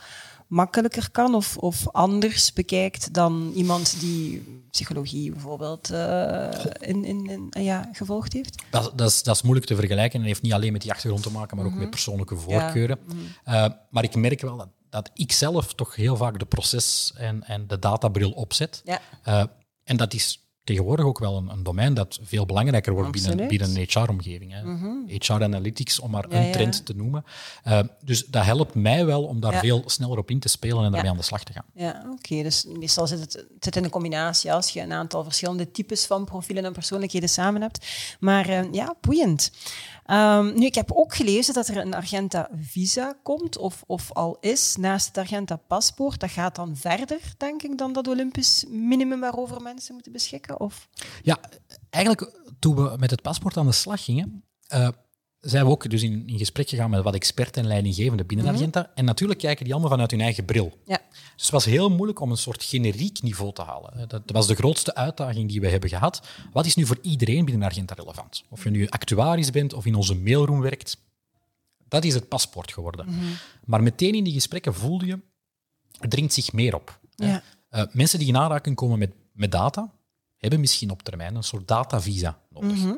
[0.54, 7.62] makkelijker kan of, of anders bekijkt dan iemand die psychologie bijvoorbeeld eh, in, in, in,
[7.62, 8.62] ja, gevolgd heeft?
[8.70, 11.22] Dat, dat, is, dat is moeilijk te vergelijken en heeft niet alleen met die achtergrond
[11.22, 12.98] te maken, maar ook met persoonlijke voorkeuren.
[13.44, 17.44] Eh, maar ik merk wel dat, dat ik zelf toch heel vaak de proces- en,
[17.44, 18.82] en de databril opzet.
[18.84, 19.00] Ja.
[19.22, 19.44] Eh,
[19.84, 23.58] en dat is tegenwoordig ook wel een, een domein dat veel belangrijker wordt binnen, Absoluut.
[23.58, 24.54] binnen een HR-omgeving.
[25.24, 26.52] HR Analytics, om maar Ja, een ja.
[26.52, 27.24] trend te noemen.
[27.62, 29.58] Eh, dus dat helpt mij wel om daar Ja.
[29.60, 31.64] veel sneller op in te spelen en daarmee aan de slag te gaan.
[31.74, 32.42] Ja, oké.
[32.42, 36.06] Dus meestal zit het, het zit in een combinatie als je een aantal verschillende types
[36.06, 37.86] van profielen en persoonlijkheden samen hebt.
[38.20, 39.50] Maar eh, ja, boeiend.
[40.04, 44.36] Ehm, nu, ik heb ook gelezen dat er een Argenta Visa komt, of, of al
[44.40, 46.20] is, naast het Argenta Paspoort.
[46.20, 50.60] Dat gaat dan verder, denk ik, dan dat Olympisch minimum waarover mensen moeten beschikken?
[50.60, 50.88] Of?
[51.22, 51.38] Ja,
[51.90, 54.88] eigenlijk toen we met het paspoort aan de slag gingen, eh,
[55.44, 58.54] zijn we ook dus in, in gesprek gegaan met wat experten en leidinggevenden binnen Mhm.
[58.54, 58.90] Argenta.
[58.94, 60.78] En natuurlijk kijken die allemaal vanuit hun eigen bril.
[60.86, 61.00] Ja.
[61.10, 64.08] Dus het was heel moeilijk om een soort generiek niveau te halen.
[64.08, 66.22] Dat was de grootste uitdaging die we hebben gehad.
[66.52, 68.44] Wat is nu voor iedereen binnen Argenta relevant?
[68.48, 70.96] Of je nu actuaris bent of in onze mailroom werkt,
[71.88, 73.06] dat is het paspoort geworden.
[73.06, 73.24] Mhm.
[73.64, 75.18] Maar meteen in die gesprekken voelde je,
[76.00, 76.98] er dringt zich meer op.
[77.14, 77.42] Ja.
[77.68, 79.92] Eh, mensen die in aanraking komen met, met data,
[80.38, 82.78] hebben misschien op termijn een soort datavisa nodig.
[82.78, 82.94] Mhm.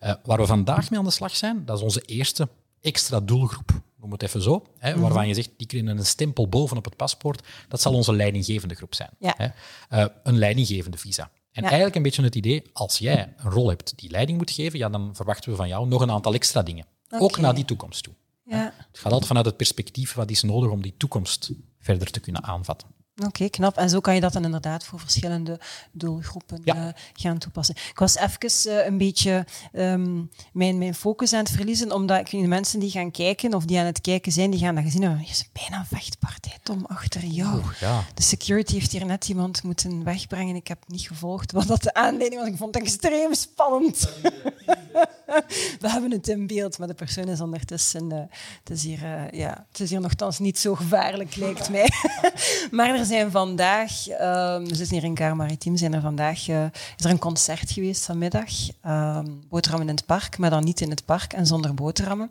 [0.00, 2.48] Eh, waar we vandaag mee aan de slag zijn, dat is onze eerste
[2.80, 5.00] extra doelgroep, noem het even zo, hè, Mhm.
[5.00, 8.94] waarvan je zegt, die krijgen een stempel bovenop het paspoort, dat zal onze leidinggevende groep
[8.94, 9.10] zijn.
[9.18, 9.34] Ja.
[9.36, 9.46] Hè.
[9.88, 11.22] Eh, een leidinggevende visa.
[11.52, 11.68] En Ja.
[11.68, 14.88] eigenlijk een beetje het idee, als jij een rol hebt die leiding moet geven, ja,
[14.88, 16.86] dan verwachten we van jou nog een aantal extra dingen.
[17.10, 18.14] Ook naar die toekomst toe.
[18.44, 18.74] Ja.
[18.90, 22.42] Het gaat altijd vanuit het perspectief, wat is nodig om die toekomst verder te kunnen
[22.44, 22.88] aanvatten.
[23.26, 23.76] Oké, knap.
[23.76, 25.60] En zo kan je dat dan inderdaad voor verschillende
[25.92, 26.74] doelgroepen Ja.
[26.74, 27.74] eh, gaan toepassen.
[27.90, 32.30] Ik was even eh, een beetje ehm, mijn, mijn focus aan het verliezen, omdat ik
[32.30, 35.02] de mensen die gaan kijken of die aan het kijken zijn, die gaan dat gezien
[35.02, 35.20] hebben.
[35.20, 37.54] Je is bijna een vechtpartij, Tom, achter jou.
[37.56, 38.04] Oeh, ja.
[38.14, 40.56] De security heeft hier net iemand moeten wegbrengen.
[40.56, 42.50] Ik heb niet gevolgd wat dat de aanleiding was.
[42.50, 44.08] Ik vond het extreem spannend.
[45.80, 48.12] We hebben het in beeld, maar de persoon is ondertussen...
[48.12, 48.18] eh,
[48.64, 51.88] het, is hier, eh, ja, het is hier nogthans niet zo gevaarlijk, lijkt mij.
[52.70, 54.08] maar er zijn vandaag...
[54.08, 56.48] ehm we zitten hier in Car Maritiem, zijn er vandaag...
[56.48, 56.64] eh,
[56.96, 58.50] is er een concert geweest vanmiddag.
[58.80, 62.30] ehm boterhammen in het park, maar dan niet in het park en zonder boterhammen.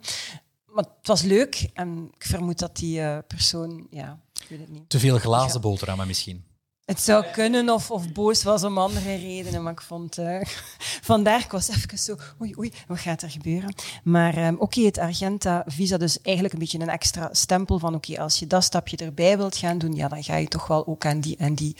[0.66, 3.86] Maar het was leuk en ik vermoed dat die persoon...
[3.90, 4.88] Ja, ik weet het niet.
[4.88, 6.44] Te veel glazen boterhammen misschien.
[6.90, 10.18] Het zou kunnen of, of boos was om andere redenen, maar ik vond...
[10.18, 10.40] eh,
[11.10, 12.16] vandaar, ik was even zo...
[12.40, 13.74] Oei, oei, wat gaat er gebeuren?
[14.04, 18.38] Maar ehm, oké, het Argenta-visa, dus eigenlijk een beetje een extra stempel van oké, als
[18.38, 21.20] je dat stapje erbij wilt gaan doen, ja, dan ga je toch wel ook aan
[21.20, 21.76] die, aan die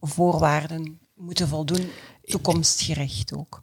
[0.00, 1.90] voorwaarden moeten voldoen,
[2.22, 3.60] toekomstgericht ook.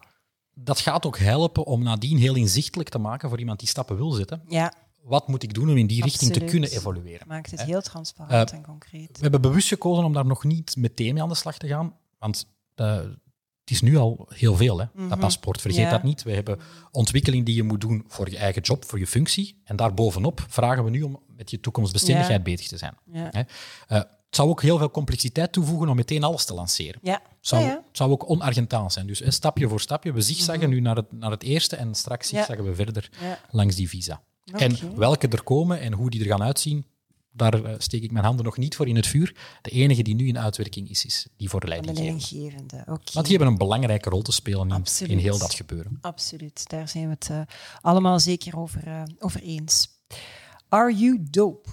[0.54, 4.12] Dat gaat ook helpen om nadien heel inzichtelijk te maken voor iemand die stappen wil
[4.12, 4.42] zetten.
[4.48, 7.28] Ja, Wat moet ik doen om in die richting te kunnen evolueren?
[7.28, 9.10] maakt het heel transparant Eh, en concreet.
[9.16, 11.96] We hebben bewust gekozen om daar nog niet meteen mee aan de slag te gaan,
[12.20, 15.62] want eh, het is nu al heel veel, hè, dat paspoort.
[15.62, 15.90] Vergeet Mhm.
[15.90, 15.96] Ja.
[15.96, 16.24] dat niet.
[16.24, 16.60] We hebben
[16.92, 19.62] ontwikkeling die je moet doen voor je eigen job, voor je functie.
[19.64, 22.44] En daarbovenop vragen we nu om met je toekomstbestendigheid Ja.
[22.44, 22.98] bezig te zijn.
[23.12, 23.28] Ja.
[23.32, 23.42] Hè.
[23.88, 27.00] Eh, het zou ook heel veel complexiteit toevoegen om meteen alles te lanceren.
[27.04, 27.64] Ja, zou.
[27.64, 29.08] Het zou ook onargentaans zijn.
[29.08, 30.14] Dus hè, stapje voor stapje.
[30.14, 32.36] We zigzaggen nu naar het, naar het eerste en straks Mhm.
[32.38, 33.10] Zigzaggen we verder
[33.52, 34.22] langs die visa.
[34.52, 36.86] En welke er komen en hoe die er gaan uitzien,
[37.32, 39.36] daar eh, steek ik mijn handen nog niet voor in het vuur.
[39.62, 42.46] De enige die nu in uitwerking is, is die voor de Van de leidinggevende.
[42.46, 42.92] leidinggevende.
[42.92, 43.12] Oké.
[43.14, 45.98] Want die hebben een belangrijke rol te spelen in, in heel dat gebeuren.
[46.02, 47.42] Absoluut, daar zijn we het eh,
[47.82, 49.88] allemaal zeker over, eh, over eens.
[50.70, 51.70] Are you dope?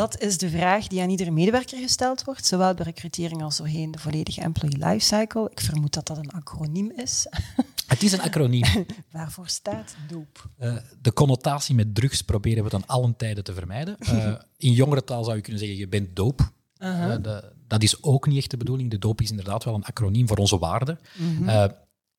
[0.00, 3.90] Dat is de vraag die aan iedere medewerker gesteld wordt, zowel bij recrutering als doorheen
[3.90, 5.50] de volledige employee lifecycle.
[5.50, 7.26] Ik vermoed dat dat een acroniem is.
[7.86, 8.64] Het is een acroniem.
[9.12, 10.40] Waarvoor staat dope?
[10.56, 13.98] Eh, de connotatie met drugs proberen we dan allen tijden te vermijden.
[13.98, 16.52] Eh, in jongere taal zou je kunnen zeggen, je bent doop.
[16.78, 17.36] Uh-huh.
[17.36, 18.90] Eh, dat is ook niet echt de bedoeling.
[18.90, 20.98] De doop is inderdaad wel een acroniem voor onze waarden.
[21.16, 21.68] Mhm.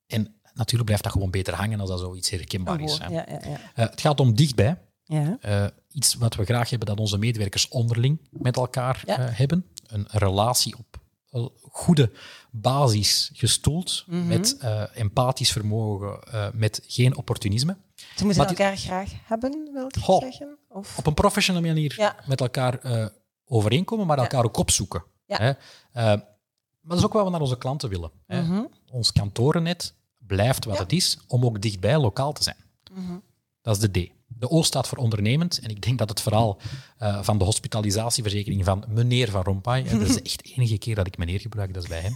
[0.07, 2.97] En natuurlijk blijft dat gewoon beter hangen als dat zoiets herkenbaar is.
[2.97, 3.07] Hè.
[3.07, 3.59] ja, ja, ja.
[3.73, 4.77] Het gaat om dichtbij.
[5.13, 5.37] Ja.
[5.41, 9.17] Eh, iets wat we graag hebben dat onze medewerkers onderling met elkaar Ja.
[9.19, 9.65] eh, hebben.
[9.87, 12.11] Een relatie op een goede
[12.51, 14.27] basis gestoeld, Mhm.
[14.27, 17.77] met eh, empathisch vermogen, eh, met geen opportunisme.
[17.95, 20.21] Ze moeten Maar die- elkaar graag hebben, wil ik Goh.
[20.21, 20.57] zeggen?
[20.69, 20.97] Of?
[20.97, 22.15] Op een professionele manier Ja.
[22.25, 23.05] met elkaar eh,
[23.45, 25.03] overeenkomen, maar elkaar ook opzoeken.
[25.25, 25.49] Hè?
[25.49, 25.55] Eh,
[25.91, 26.23] maar
[26.81, 28.11] dat is ook wat we naar onze klanten willen.
[28.27, 28.41] Hè?
[28.41, 28.63] Mhm.
[28.91, 32.57] Ons kantorennet blijft wat het is, om ook dichtbij lokaal te zijn.
[32.93, 33.17] Mhm.
[33.61, 34.11] Dat is de D.
[34.41, 35.59] De O staat voor ondernemend.
[35.59, 36.57] En ik denk dat het verhaal
[36.97, 40.95] eh, van de hospitalisatieverzekering van meneer Van Rompuy, en dat is echt de enige keer
[40.95, 42.15] dat ik meneer gebruik, dat is bij hem,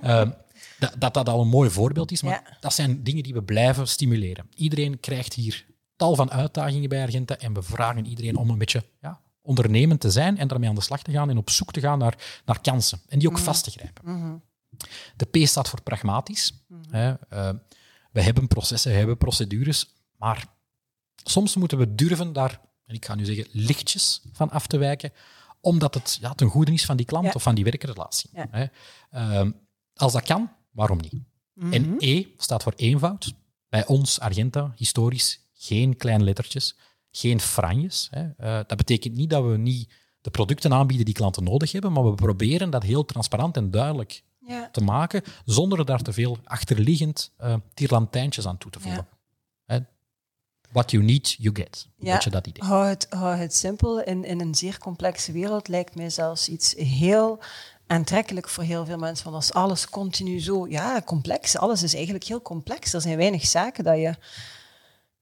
[0.00, 0.30] eh,
[0.78, 2.22] dat, dat dat al een mooi voorbeeld is.
[2.22, 2.56] Maar Ja.
[2.60, 4.46] dat zijn dingen die we blijven stimuleren.
[4.54, 8.84] Iedereen krijgt hier tal van uitdagingen bij Argenta en we vragen iedereen om een beetje
[9.00, 11.80] ja, ondernemend te zijn en daarmee aan de slag te gaan en op zoek te
[11.80, 13.00] gaan naar, naar kansen.
[13.08, 14.02] En die ook vast te grijpen.
[14.18, 14.34] Mhm.
[15.16, 16.64] De P staat voor pragmatisch.
[16.90, 17.50] Hè, eh,
[18.12, 19.86] we hebben processen, we hebben procedures,
[20.18, 20.46] maar
[21.24, 25.12] soms moeten we durven daar, en ik ga nu zeggen, lichtjes van af te wijken,
[25.60, 27.32] omdat het ja, ten goede is van die klant Ja.
[27.34, 28.30] of van die werkrelatie.
[28.32, 28.46] Ja.
[28.50, 28.66] Hè.
[29.10, 29.50] Ehm,
[29.94, 31.14] als dat kan, waarom niet?
[31.70, 33.32] En E staat voor eenvoud.
[33.68, 36.76] Bij ons, Argenta, historisch, geen kleine lettertjes,
[37.10, 38.08] geen franjes.
[38.10, 38.28] Hè.
[38.36, 42.04] Eh, dat betekent niet dat we niet de producten aanbieden die klanten nodig hebben, maar
[42.04, 44.68] we proberen dat heel transparant en duidelijk Ja.
[44.70, 49.06] te maken, zonder er daar te veel achterliggend uh, tierlantijntjes aan toe te voegen.
[50.74, 51.88] What you need, you get.
[51.98, 52.20] Ja.
[52.24, 52.68] Je dat idee?
[52.68, 54.02] Hou het, hou het simpel.
[54.02, 57.42] In, in een zeer complexe wereld lijkt mij zelfs iets heel
[57.86, 59.24] aantrekkelijk voor heel veel mensen.
[59.24, 62.92] Want als alles continu zo, ja, complex, alles is eigenlijk heel complex.
[62.92, 64.14] Er zijn weinig zaken dat je,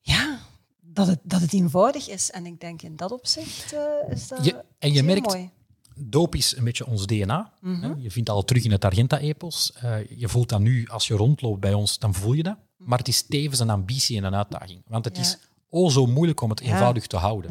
[0.00, 0.38] ja,
[0.80, 2.30] dat, het, dat het eenvoudig is.
[2.30, 5.50] En ik denk in dat opzicht uh, is dat je, En je merkt, mooi.
[5.94, 7.52] doop is een beetje ons DNA.
[7.60, 7.92] hè.
[7.98, 9.72] Je vindt dat al terug in het Argenta-epos.
[9.72, 12.56] Eh, je voelt dat nu, als je rondloopt bij ons, dan voel je dat.
[12.84, 14.82] Maar het is tevens een ambitie en een uitdaging.
[14.86, 15.22] Want het Ja.
[15.22, 15.38] is
[15.70, 17.50] o zo moeilijk om het eenvoudig te houden.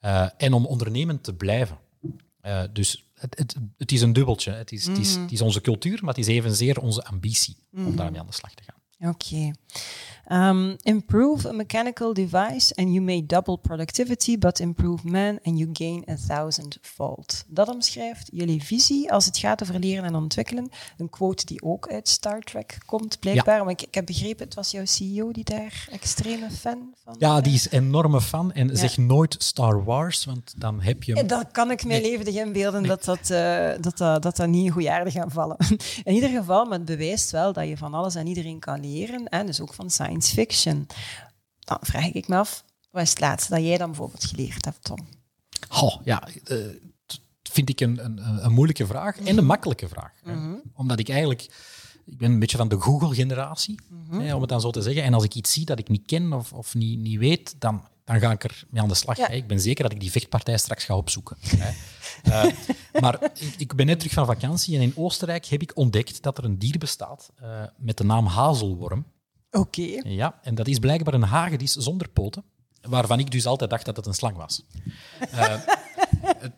[0.00, 1.78] Eh, en om ondernemend te blijven.
[2.40, 4.52] Eh, dus het, het, het is een dubbeltje.
[4.52, 5.22] Het is, het, is, Mhm.
[5.22, 8.54] het is onze cultuur, maar het is evenzeer onze ambitie om daarmee aan de slag
[8.54, 8.79] te gaan.
[9.00, 9.50] Oké.
[10.32, 15.70] Um, improve a mechanical device and you may double productivity, but improve man and you
[15.72, 17.44] gain a thousandfold.
[17.46, 20.68] Dat omschrijft jullie visie als het gaat over leren en ontwikkelen.
[20.98, 23.62] Een quote die ook uit Star Trek komt, blijkbaar.
[23.64, 27.40] Maar ik, ik heb begrepen, het was jouw CEO die daar extreme fan van Ja,
[27.40, 27.66] die is.
[27.66, 28.52] is enorme fan.
[28.52, 31.12] En zeg nooit Star Wars, want dan heb je...
[31.14, 32.10] hem- Dat kan ik mij Nee.
[32.10, 35.56] levendig inbeelden dat dat, eh, dat, dat, dat dat niet in goede aarde gaat vallen.
[36.04, 38.88] In ieder geval, maar het bewijst wel dat je van alles en iedereen kan leren.
[39.28, 40.86] En dus ook van science fiction.
[41.58, 44.84] Dan vraag ik me af, wat is het laatste dat jij dan bijvoorbeeld geleerd hebt,
[44.84, 45.08] Tom?
[45.70, 46.56] Oh, ja, eh,
[47.06, 47.20] dat
[47.52, 50.12] vind ik een, een, een moeilijke vraag en een makkelijke vraag.
[50.24, 50.32] hè.
[50.74, 51.68] Omdat ik eigenlijk...
[52.04, 53.78] Ik ben een beetje van de Google-generatie,
[54.10, 55.02] hè, om het dan zo te zeggen.
[55.02, 57.84] En als ik iets zie dat ik niet ken of, of niet, niet weet, dan,
[58.04, 59.16] dan ga ik er mee aan de slag.
[59.16, 59.26] Ja.
[59.26, 59.34] hè.
[59.34, 61.36] Ik ben zeker dat ik die vechtpartij straks ga opzoeken.
[61.40, 61.70] Hè.
[62.22, 62.44] Eh,
[63.00, 66.38] maar ik, ik ben net terug van vakantie en in Oostenrijk heb ik ontdekt dat
[66.38, 69.04] er een dier bestaat eh, met de naam hazelworm.
[69.50, 70.00] Oké.
[70.02, 72.44] Ja, en dat is blijkbaar een hagedis zonder poten,
[72.82, 74.62] waarvan ik dus altijd dacht dat het een slang was.
[75.30, 75.54] Eh,
[76.36, 76.52] het-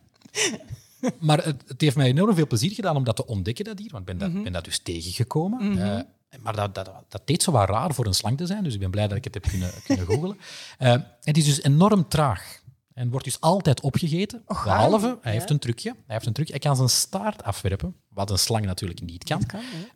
[1.21, 3.91] maar het, het heeft mij enorm veel plezier gedaan om dat te ontdekken, dat dier,
[3.91, 5.79] want ik ben dat, ben dat dus tegengekomen.
[5.79, 6.01] Eh,
[6.43, 8.81] maar dat, dat, dat deed zo wat raar voor een slang te zijn, dus ik
[8.81, 10.39] ben blij dat ik het heb kunnen, kunnen googlen.
[10.79, 12.62] Eh, het is dus enorm traag.
[12.95, 14.43] En wordt dus altijd opgegeten.
[14.47, 15.91] Och, behalve, hij heeft een trucje.
[15.91, 16.53] Hij heeft een trucje.
[16.53, 19.43] Hij kan zijn staart afwerpen, wat een slang natuurlijk niet kan.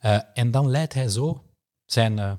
[0.00, 1.44] Eh, en dan leidt hij zo
[1.84, 2.32] zijn, eh,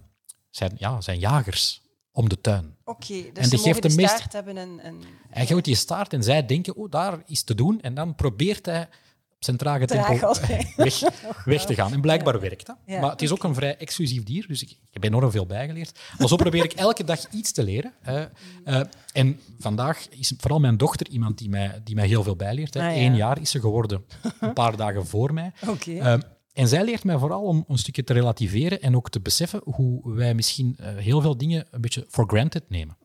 [0.49, 2.75] zijn, ja, zijn jagers om de tuin.
[2.83, 4.79] Oké, dus En ze die geeft de de meest- staart hebben en...
[4.79, 7.81] en Hij gooit die staart en zij denken, oh, daar is te doen.
[7.81, 8.89] En dan probeert hij
[9.37, 10.33] op zijn trage tempo
[10.75, 11.01] weg,
[11.45, 11.93] weg te gaan.
[11.93, 12.75] En blijkbaar werkt dat.
[12.85, 15.45] Ja, Maar het is ook een vrij exclusief dier, dus ik, ik heb enorm veel
[15.45, 15.99] bijgeleerd.
[16.17, 17.93] Maar zo probeer ik elke dag iets te leren.
[18.01, 18.81] Eh,
[19.13, 22.73] en vandaag is vooral mijn dochter iemand die mij, die mij heel veel bijleert.
[22.73, 22.87] Hè.
[22.87, 23.01] Ah, ja.
[23.01, 24.05] Eén jaar is ze geworden,
[24.39, 25.51] een paar dagen voor mij.
[25.67, 25.91] Oké.
[25.91, 26.13] Eh,
[26.53, 30.13] en zij leert mij vooral om een stukje te relativeren en ook te beseffen hoe
[30.15, 32.97] wij misschien eh, heel veel dingen een beetje for granted nemen.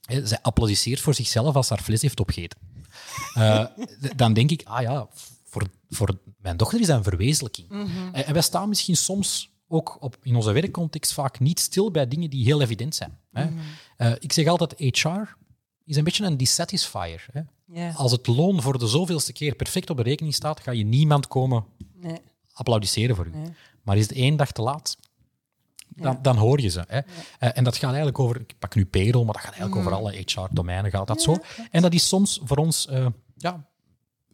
[0.00, 2.58] Hè, zij applaudisseert voor zichzelf als ze haar vlees heeft opgegeten.
[4.16, 5.08] Dan denk ik, ah ja,
[5.54, 7.70] voor, voor mijn dochter is dat een verwezenlijking.
[8.12, 12.08] En, en wij staan misschien soms ook op, in onze werkcontext vaak niet stil bij
[12.08, 13.18] dingen die heel evident zijn.
[13.32, 13.48] Hè.
[13.96, 15.36] Eh, ik zeg altijd, HR
[15.84, 17.26] is een beetje een dissatisfier.
[17.32, 17.92] Hè.
[17.94, 21.26] Als het loon voor de zoveelste keer perfect op de rekening staat, ga je niemand
[21.28, 21.64] komen
[21.94, 22.18] Nee.
[22.52, 23.32] applaudisseren voor u.
[23.82, 24.96] Maar is het één dag te laat,
[25.88, 26.84] dan, dan hoor je ze.
[26.88, 26.98] Hè.
[27.38, 29.92] Eh, en dat gaat eigenlijk over, ik pak nu payroll, maar dat gaat eigenlijk over
[29.92, 31.36] alle HR-domeinen, gaat dat zo.
[31.70, 33.66] En dat is soms voor ons eh, ja,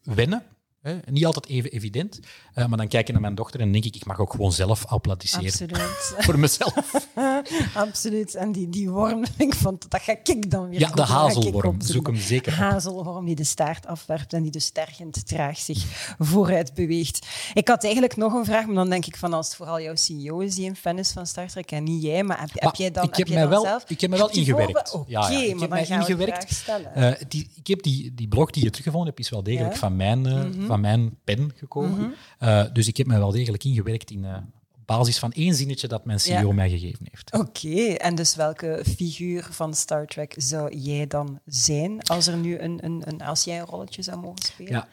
[0.02, 0.42] wennen.
[0.80, 0.96] Hè.
[1.10, 2.20] Niet altijd even evident.
[2.54, 4.52] Eh, maar dan kijk ik naar mijn dochter en denk ik, ik mag ook gewoon
[4.52, 5.46] zelf applaudisseren.
[5.46, 6.14] Absoluut.
[6.24, 7.06] Voor mezelf.
[7.74, 8.34] Absoluut.
[8.34, 11.80] En die, die worm, ik vond, dat ga ik dan weer Ja, de hazelworm.
[11.80, 12.58] Zoek hem zeker op.
[12.58, 15.84] Hazelworm die de staart afwerpt en die dus tergend traag zich
[16.18, 17.26] vooruit beweegt.
[17.54, 19.96] Ik had eigenlijk nog een vraag, maar dan denk ik van als het vooral jouw
[19.96, 22.62] CEO is die een fan is van Star Trek en niet jij, maar heb, heb
[22.62, 23.84] Maar jij dan, ik heb heb mij dan wel- zelf...
[23.88, 24.92] ik heb mij wel Heb ingewerkt.
[24.92, 26.44] Oké, Ja, ja, ik heb maar dan gaan de ingewerkt.
[26.44, 26.94] vraag stellen.
[26.94, 29.88] Eh, die, ik heb die, die blog die je teruggevonden hebt, is wel degelijk Ja.
[29.88, 29.96] Mhm.
[29.96, 32.14] van, mijn, eh, van mijn pen gekomen.
[32.38, 34.36] Eh, dus ik heb mij wel degelijk ingewerkt in, eh,
[34.74, 36.52] op basis van één zinnetje dat mijn CEO Ja.
[36.52, 37.32] mij gegeven heeft.
[37.32, 42.58] Oké, en dus welke figuur van Star Trek zou jij dan zijn als, er nu
[42.58, 44.72] een, een, een, als jij een rolletje zou mogen spelen?
[44.72, 44.88] Ja.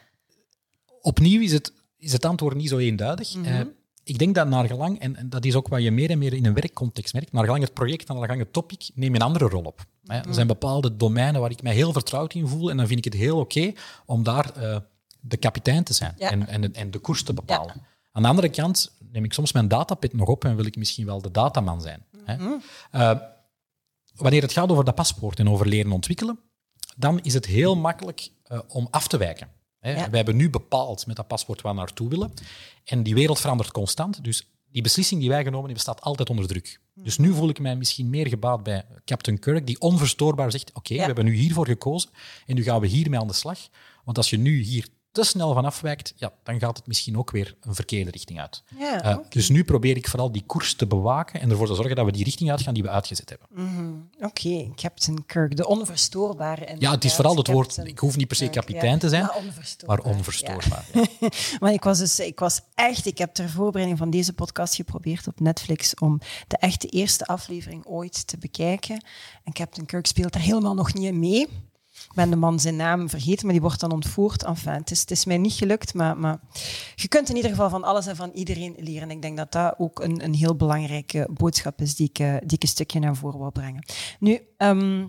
[1.01, 3.35] Opnieuw is het, is het antwoord niet zo eenduidig.
[3.35, 3.45] Mhm.
[3.45, 3.61] Eh,
[4.03, 6.33] ik denk dat naar gelang, en, en dat is ook wat je meer en meer
[6.33, 9.25] in een werkcontext merkt, naar gelang het project, naar gelang het topic, neem je een
[9.25, 9.85] andere rol op.
[10.05, 10.19] Hè.
[10.19, 10.27] Mhm.
[10.27, 13.11] Er zijn bepaalde domeinen waar ik mij heel vertrouwd in voel en dan vind ik
[13.13, 13.73] het heel oké
[14.05, 14.51] om daar
[15.19, 16.32] de kapitein te zijn Ja.
[16.32, 17.86] en, en, en de koers te bepalen.
[18.12, 21.06] Aan de andere kant neem ik soms mijn datapit nog op en wil ik misschien
[21.06, 22.06] wel de dataman zijn.
[22.25, 22.36] Hè.
[22.36, 22.51] Mhm.
[22.91, 23.19] Eh,
[24.15, 26.39] wanneer het gaat over dat paspoort en over leren ontwikkelen,
[26.95, 29.47] dan is het heel makkelijk eh, om af te wijken.
[29.80, 29.89] Hè.
[29.89, 29.95] Ja.
[29.95, 32.34] Wij hebben nu bepaald met dat paspoort waar we naartoe willen.
[32.84, 34.23] En die wereld verandert constant.
[34.23, 36.80] Dus die beslissing die wij genomen hebben, staat altijd onder druk.
[36.93, 40.93] Dus nu voel ik mij misschien meer gebaat bij Captain Kirk, die onverstoorbaar zegt: Oké,
[40.93, 40.99] Ja.
[40.99, 42.10] we hebben nu hiervoor gekozen
[42.45, 43.60] en nu gaan we hiermee aan de slag.
[44.03, 47.32] Want als je nu hier te snel van afwijkt, ja, dan gaat het misschien ook
[47.32, 48.63] weer een verkeerde richting uit.
[48.77, 49.17] Ja, Eh.
[49.30, 52.12] Dus nu probeer ik vooral die koers te bewaken en ervoor te zorgen dat we
[52.12, 53.47] die richting uitgaan die we uitgezet hebben.
[54.19, 56.75] Oké, Captain Kirk, de onverstoorbare.
[56.80, 58.97] Ja, het is vooral het woord, ik hoef niet per se kapitein ja.
[58.97, 59.97] te zijn, maar onverstoorbaar.
[59.97, 60.86] maar onverstoorbaar.
[60.93, 61.06] ja.
[61.19, 61.30] Ja.
[61.60, 65.27] Maar ik was dus, ik was echt, ik heb ter voorbereiding van deze podcast geprobeerd
[65.27, 69.03] op Netflix om de echte eerste aflevering ooit te bekijken.
[69.43, 71.47] En Captain Kirk speelt daar helemaal nog niet in mee.
[72.17, 74.43] Ben de man zijn naam vergeten, maar die wordt dan ontvoerd.
[74.43, 76.39] Enfin, het, is, het is mij niet gelukt, maar, maar
[76.95, 79.12] je kunt in ieder geval van alles en van iedereen leren.
[79.12, 82.67] Ik denk dat dat ook een, een heel belangrijke boodschap is die ik, eh, een
[82.67, 83.86] stukje naar voren wil brengen.
[84.19, 85.06] Nu, ehm,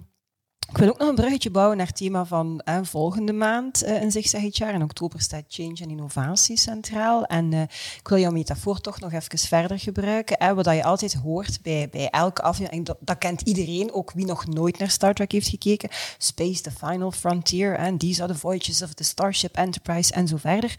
[0.69, 4.43] ik wil ook nog een bruggetje bouwen naar het thema van volgende maand eh, in
[4.43, 4.75] het jaar.
[4.75, 7.25] In oktober staat change en innovatie centraal.
[7.25, 7.63] En eh,
[7.99, 10.37] ik wil jouw metafoor toch nog even verder gebruiken.
[10.39, 14.27] Hè, wat je altijd hoort bij, bij elke aflevering, dat, dat kent iedereen, ook wie
[14.27, 15.89] nog nooit naar Star Trek heeft gekeken.
[16.19, 20.37] Space, the final frontier, en these are the voyages of the Starship Enterprise en zo
[20.37, 20.75] verder.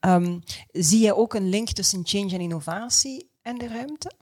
[0.00, 0.38] Ehm,
[0.72, 4.12] zie je ook een link tussen change en innovatie en de ruimte?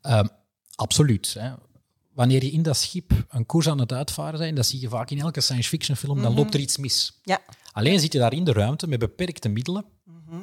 [0.00, 0.26] Ehm,
[0.74, 1.34] absoluut.
[1.38, 1.50] Hè.
[2.20, 5.10] Wanneer je in dat schip een koers aan het uitvaren bent, dat zie je vaak
[5.10, 7.20] in elke science fiction film, dan loopt er iets mis.
[7.22, 7.40] Ja.
[7.72, 9.84] Alleen zit je daar in de ruimte met beperkte middelen,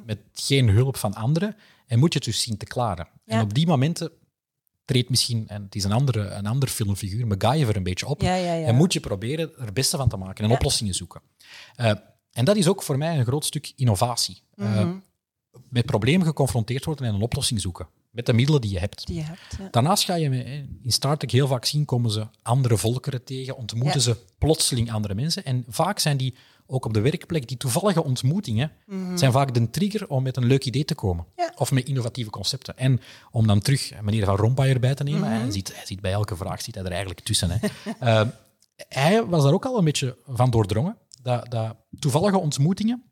[0.05, 1.55] met geen hulp van anderen,
[1.87, 3.07] en moet je het dus zien te klaren.
[3.25, 4.11] En op die momenten
[4.85, 8.35] treedt misschien, en het is een, andere, een ander filmfiguur, MacGyver een beetje op, Ja,
[8.35, 8.65] ja, ja.
[8.67, 11.21] en moet je proberen er het beste van te maken en oplossingen zoeken.
[11.75, 11.91] Eh,
[12.31, 14.41] en dat is ook voor mij een groot stuk innovatie.
[14.55, 14.95] Eh, Mhm.
[15.69, 17.87] met problemen geconfronteerd worden en een oplossing zoeken,
[18.17, 19.07] met de middelen die je hebt.
[19.07, 19.55] Die je hebt.
[19.59, 19.67] Ja.
[19.71, 20.29] Daarnaast ga je
[20.83, 23.99] in Star Trek heel vaak zien, komen ze andere volkeren tegen, ontmoeten Ja.
[23.99, 25.45] ze plotseling andere mensen.
[25.45, 28.71] En vaak zijn die, ook op de werkplek, die toevallige ontmoetingen,
[29.15, 31.25] zijn vaak de trigger om met een leuk idee te komen.
[31.35, 31.41] Mhm.
[31.41, 31.53] Ja.
[31.57, 32.77] Of met innovatieve concepten.
[32.77, 32.99] En
[33.31, 35.39] om dan terug meneer Van Rompuy erbij te nemen, Mhm.
[35.41, 37.49] hij, ziet, hij ziet bij elke vraag zit hij er eigenlijk tussen.
[37.51, 37.57] Hè.
[37.99, 38.21] Eh,
[38.87, 43.03] hij was daar ook al een beetje van doordrongen, dat, dat toevallige ontmoetingen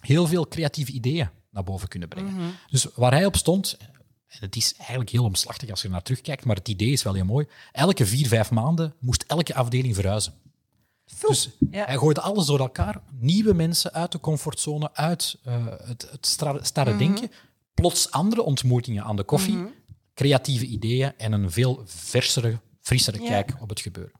[0.00, 2.32] heel veel creatieve ideeën naar boven kunnen brengen.
[2.34, 2.44] Mhm.
[2.70, 3.76] Dus waar hij op stond,
[4.30, 7.14] en het is eigenlijk heel omslachtig als je naar terugkijkt, maar het idee is wel
[7.14, 7.46] heel mooi.
[7.72, 10.32] Elke vier, vijf maanden moest elke afdeling verhuizen.
[11.28, 11.84] Dus Ja.
[11.84, 13.00] hij gooide alles door elkaar.
[13.18, 16.26] Nieuwe mensen uit de comfortzone, uit eh, het, het
[16.66, 17.30] starre denken.
[17.74, 19.58] Plots andere ontmoetingen aan de koffie,
[20.14, 23.28] creatieve ideeën en een veel versere, frissere Ja.
[23.28, 24.12] kijk op het gebeuren.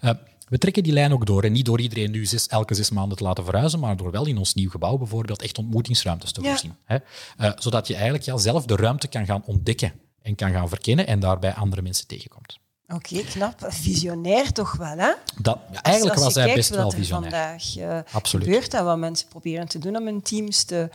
[0.00, 0.10] Eh,
[0.48, 1.44] we trekken die lijn ook door.
[1.44, 4.26] En niet door iedereen nu zes, elke zes maanden te laten verhuizen, maar door wel
[4.26, 6.48] in ons nieuw gebouw bijvoorbeeld echt ontmoetingsruimtes te Ja.
[6.48, 6.76] voorzien.
[6.84, 6.96] Hè?
[7.36, 11.06] Eh, zodat je eigenlijk ja, zelf de ruimte kan gaan ontdekken en kan gaan verkennen
[11.06, 12.58] en daarbij andere mensen tegenkomt.
[12.88, 13.54] Oké, knap.
[13.68, 15.12] Visionair toch wel, hè?
[15.42, 17.30] Dat, ja, eigenlijk was hij best wel visionair.
[17.30, 18.46] vandaag eh, Absoluut.
[18.46, 20.90] gebeurt en wat mensen proberen te doen om hun teams te,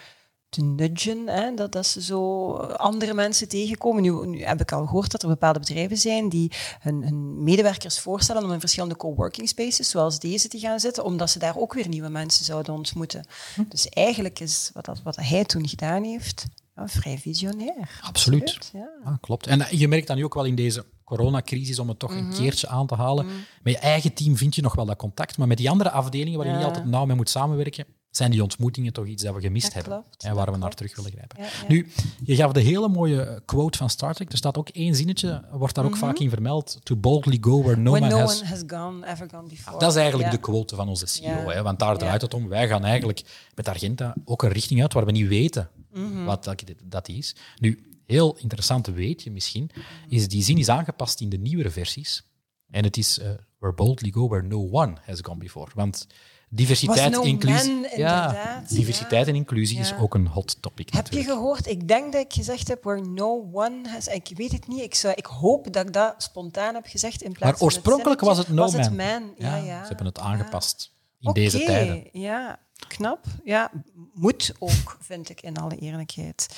[0.52, 4.02] te nudgen, hè, dat, dat ze zo andere mensen tegenkomen.
[4.02, 8.00] Nu, nu heb ik al gehoord dat er bepaalde bedrijven zijn die hun, hun medewerkers
[8.00, 11.74] voorstellen om in verschillende coworking spaces, zoals deze, te gaan zitten, omdat ze daar ook
[11.74, 13.26] weer nieuwe mensen zouden ontmoeten.
[13.56, 13.64] Hm.
[13.70, 18.00] Dus eigenlijk is wat, dat, wat hij toen gedaan heeft, ja, vrij visionair.
[18.02, 18.70] Absoluut.
[18.74, 18.90] Ja.
[19.06, 19.48] Ja, klopt.
[19.48, 22.20] En eh, je merkt dan nu ook wel in deze coronacrisis, om het toch Mhm.
[22.26, 23.26] een keertje aan te halen,
[23.64, 26.38] met je eigen team vind je nog wel dat contact, maar met die andere afdelingen
[26.40, 29.41] waar je niet altijd nauw mee moet samenwerken, zijn die ontmoetingen toch iets dat we
[29.41, 31.38] gemist Dat hebben klopt, en waar we naar terug willen grijpen.
[31.39, 31.67] Ja, ja.
[31.67, 31.88] Nu,
[32.24, 34.32] je gaf de hele mooie quote van Star Trek.
[34.32, 36.80] Er staat ook één zinnetje, wordt daar ook vaak in vermeld.
[36.84, 37.91] To boldly go where no Mhm.
[37.91, 38.39] When man no has...
[38.39, 39.80] one has gone, ever gone before.
[39.80, 42.47] Dat is eigenlijk de quote van onze CEO, hè, want daar draait het om.
[42.47, 43.21] Wij gaan eigenlijk
[43.56, 46.24] met Argenta ook een richting uit waar we niet weten Mhm.
[46.24, 47.36] wat dat, dat is.
[47.60, 49.69] Nu, heel interessant weet je misschien,
[50.10, 52.24] is die zin is aangepast in de nieuwere versies.
[52.69, 55.71] En het is eh, where boldly go where no one has gone before.
[55.76, 56.08] Want
[56.54, 60.94] diversiteit, no inclusie, man, ja, diversiteit en inclusie is ook een hot topic.
[60.94, 61.68] Heb je gehoord?
[61.68, 64.08] Ik denk dat ik gezegd heb where no one has.
[64.08, 64.82] Ik weet het niet.
[64.82, 68.22] Ik, zou, ik hoop dat ik dat spontaan heb gezegd in plaats Maar van oorspronkelijk
[68.22, 68.82] was het no was man.
[68.82, 69.34] Het man.
[69.38, 69.82] Ja, ja.
[69.82, 72.08] Ze hebben het aangepast in deze tijden.
[72.12, 73.26] Ja, knap.
[73.44, 73.72] Ja,
[74.14, 76.56] moet ook, vind ik, in alle eerlijkheid.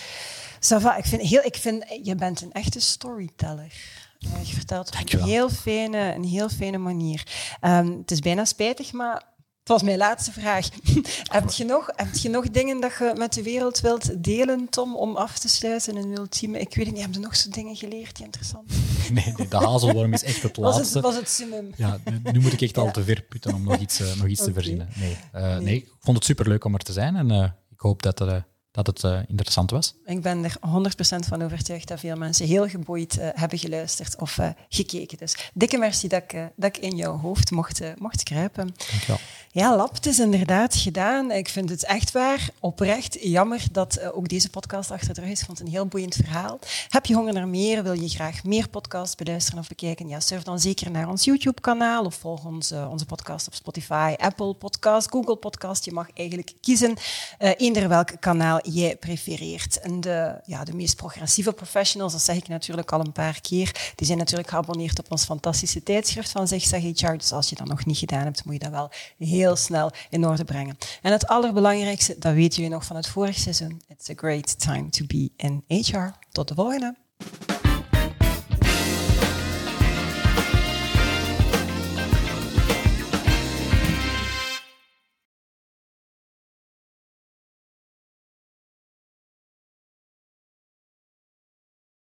[0.60, 3.74] Sava, ik vind heel, ik vind, je bent een echte storyteller.
[4.20, 7.24] Eh, Je vertelt op een heel, fijne, een heel fijne manier.
[7.60, 9.24] Ehm, het is bijna spijtig, maar
[9.64, 10.68] het was mijn laatste vraag.
[11.32, 14.96] heb, je nog, heb je nog dingen dat je met de wereld wilt delen, Tom,
[14.96, 16.60] om af te sluiten in een ultieme...
[16.60, 18.82] Ik weet het niet, heb je nog zo dingen geleerd die interessant zijn?
[19.14, 20.98] Nee, nee, de hazelworm is echt het Was laatste.
[20.98, 21.72] het, was het summum?
[21.76, 24.28] Ja, nu- nu moet ik echt al te ver putten om nog iets, eh, nog
[24.28, 24.88] iets te verzinnen.
[24.96, 25.76] Nee, eh, nee.
[25.76, 28.88] ik vond het superleuk om er te zijn en eh, ik hoop dat er dat
[28.88, 29.96] het uh, interessant was.
[30.06, 34.38] Ik ben er 100% van overtuigd dat veel mensen heel geboeid uh, hebben geluisterd of
[34.38, 35.18] uh, gekeken.
[35.18, 38.76] Dus dikke merci dat ik, dat ik in jouw hoofd mocht, mocht kruipen.
[38.92, 39.20] Dankjewel.
[39.52, 41.32] Ja, Lab, het is inderdaad gedaan.
[41.32, 45.40] Ik vind het echt waar oprecht jammer dat ook deze podcast achter de rug is.
[45.40, 46.60] Ik vond het een heel boeiend verhaal.
[46.90, 47.84] Heb je honger naar meer?
[47.84, 50.08] Wil je graag meer podcasts beluisteren of bekijken?
[50.08, 54.54] Ja, surf dan zeker naar ons YouTube-kanaal of volg onze, onze podcast op Spotify, Apple
[54.54, 55.86] Podcast, Google Podcast.
[55.86, 56.98] Je mag eigenlijk kiezen
[57.38, 59.80] eender welk kanaal jij prefereert.
[59.80, 63.92] En de, ja, de meest progressieve professionals, dat zeg ik natuurlijk al een paar keer,
[63.96, 67.18] die zijn natuurlijk geabonneerd op ons fantastische tijdschrift van Zigzag HR.
[67.18, 70.26] Dus als je dat nog niet gedaan hebt, moet je dat wel heel snel in
[70.26, 70.78] orde brengen.
[71.02, 73.82] En het allerbelangrijkste, dat weten jullie nog van het vorige seizoen.
[73.88, 76.08] It's a great time to be in HR.
[76.32, 76.96] Tot de volgende.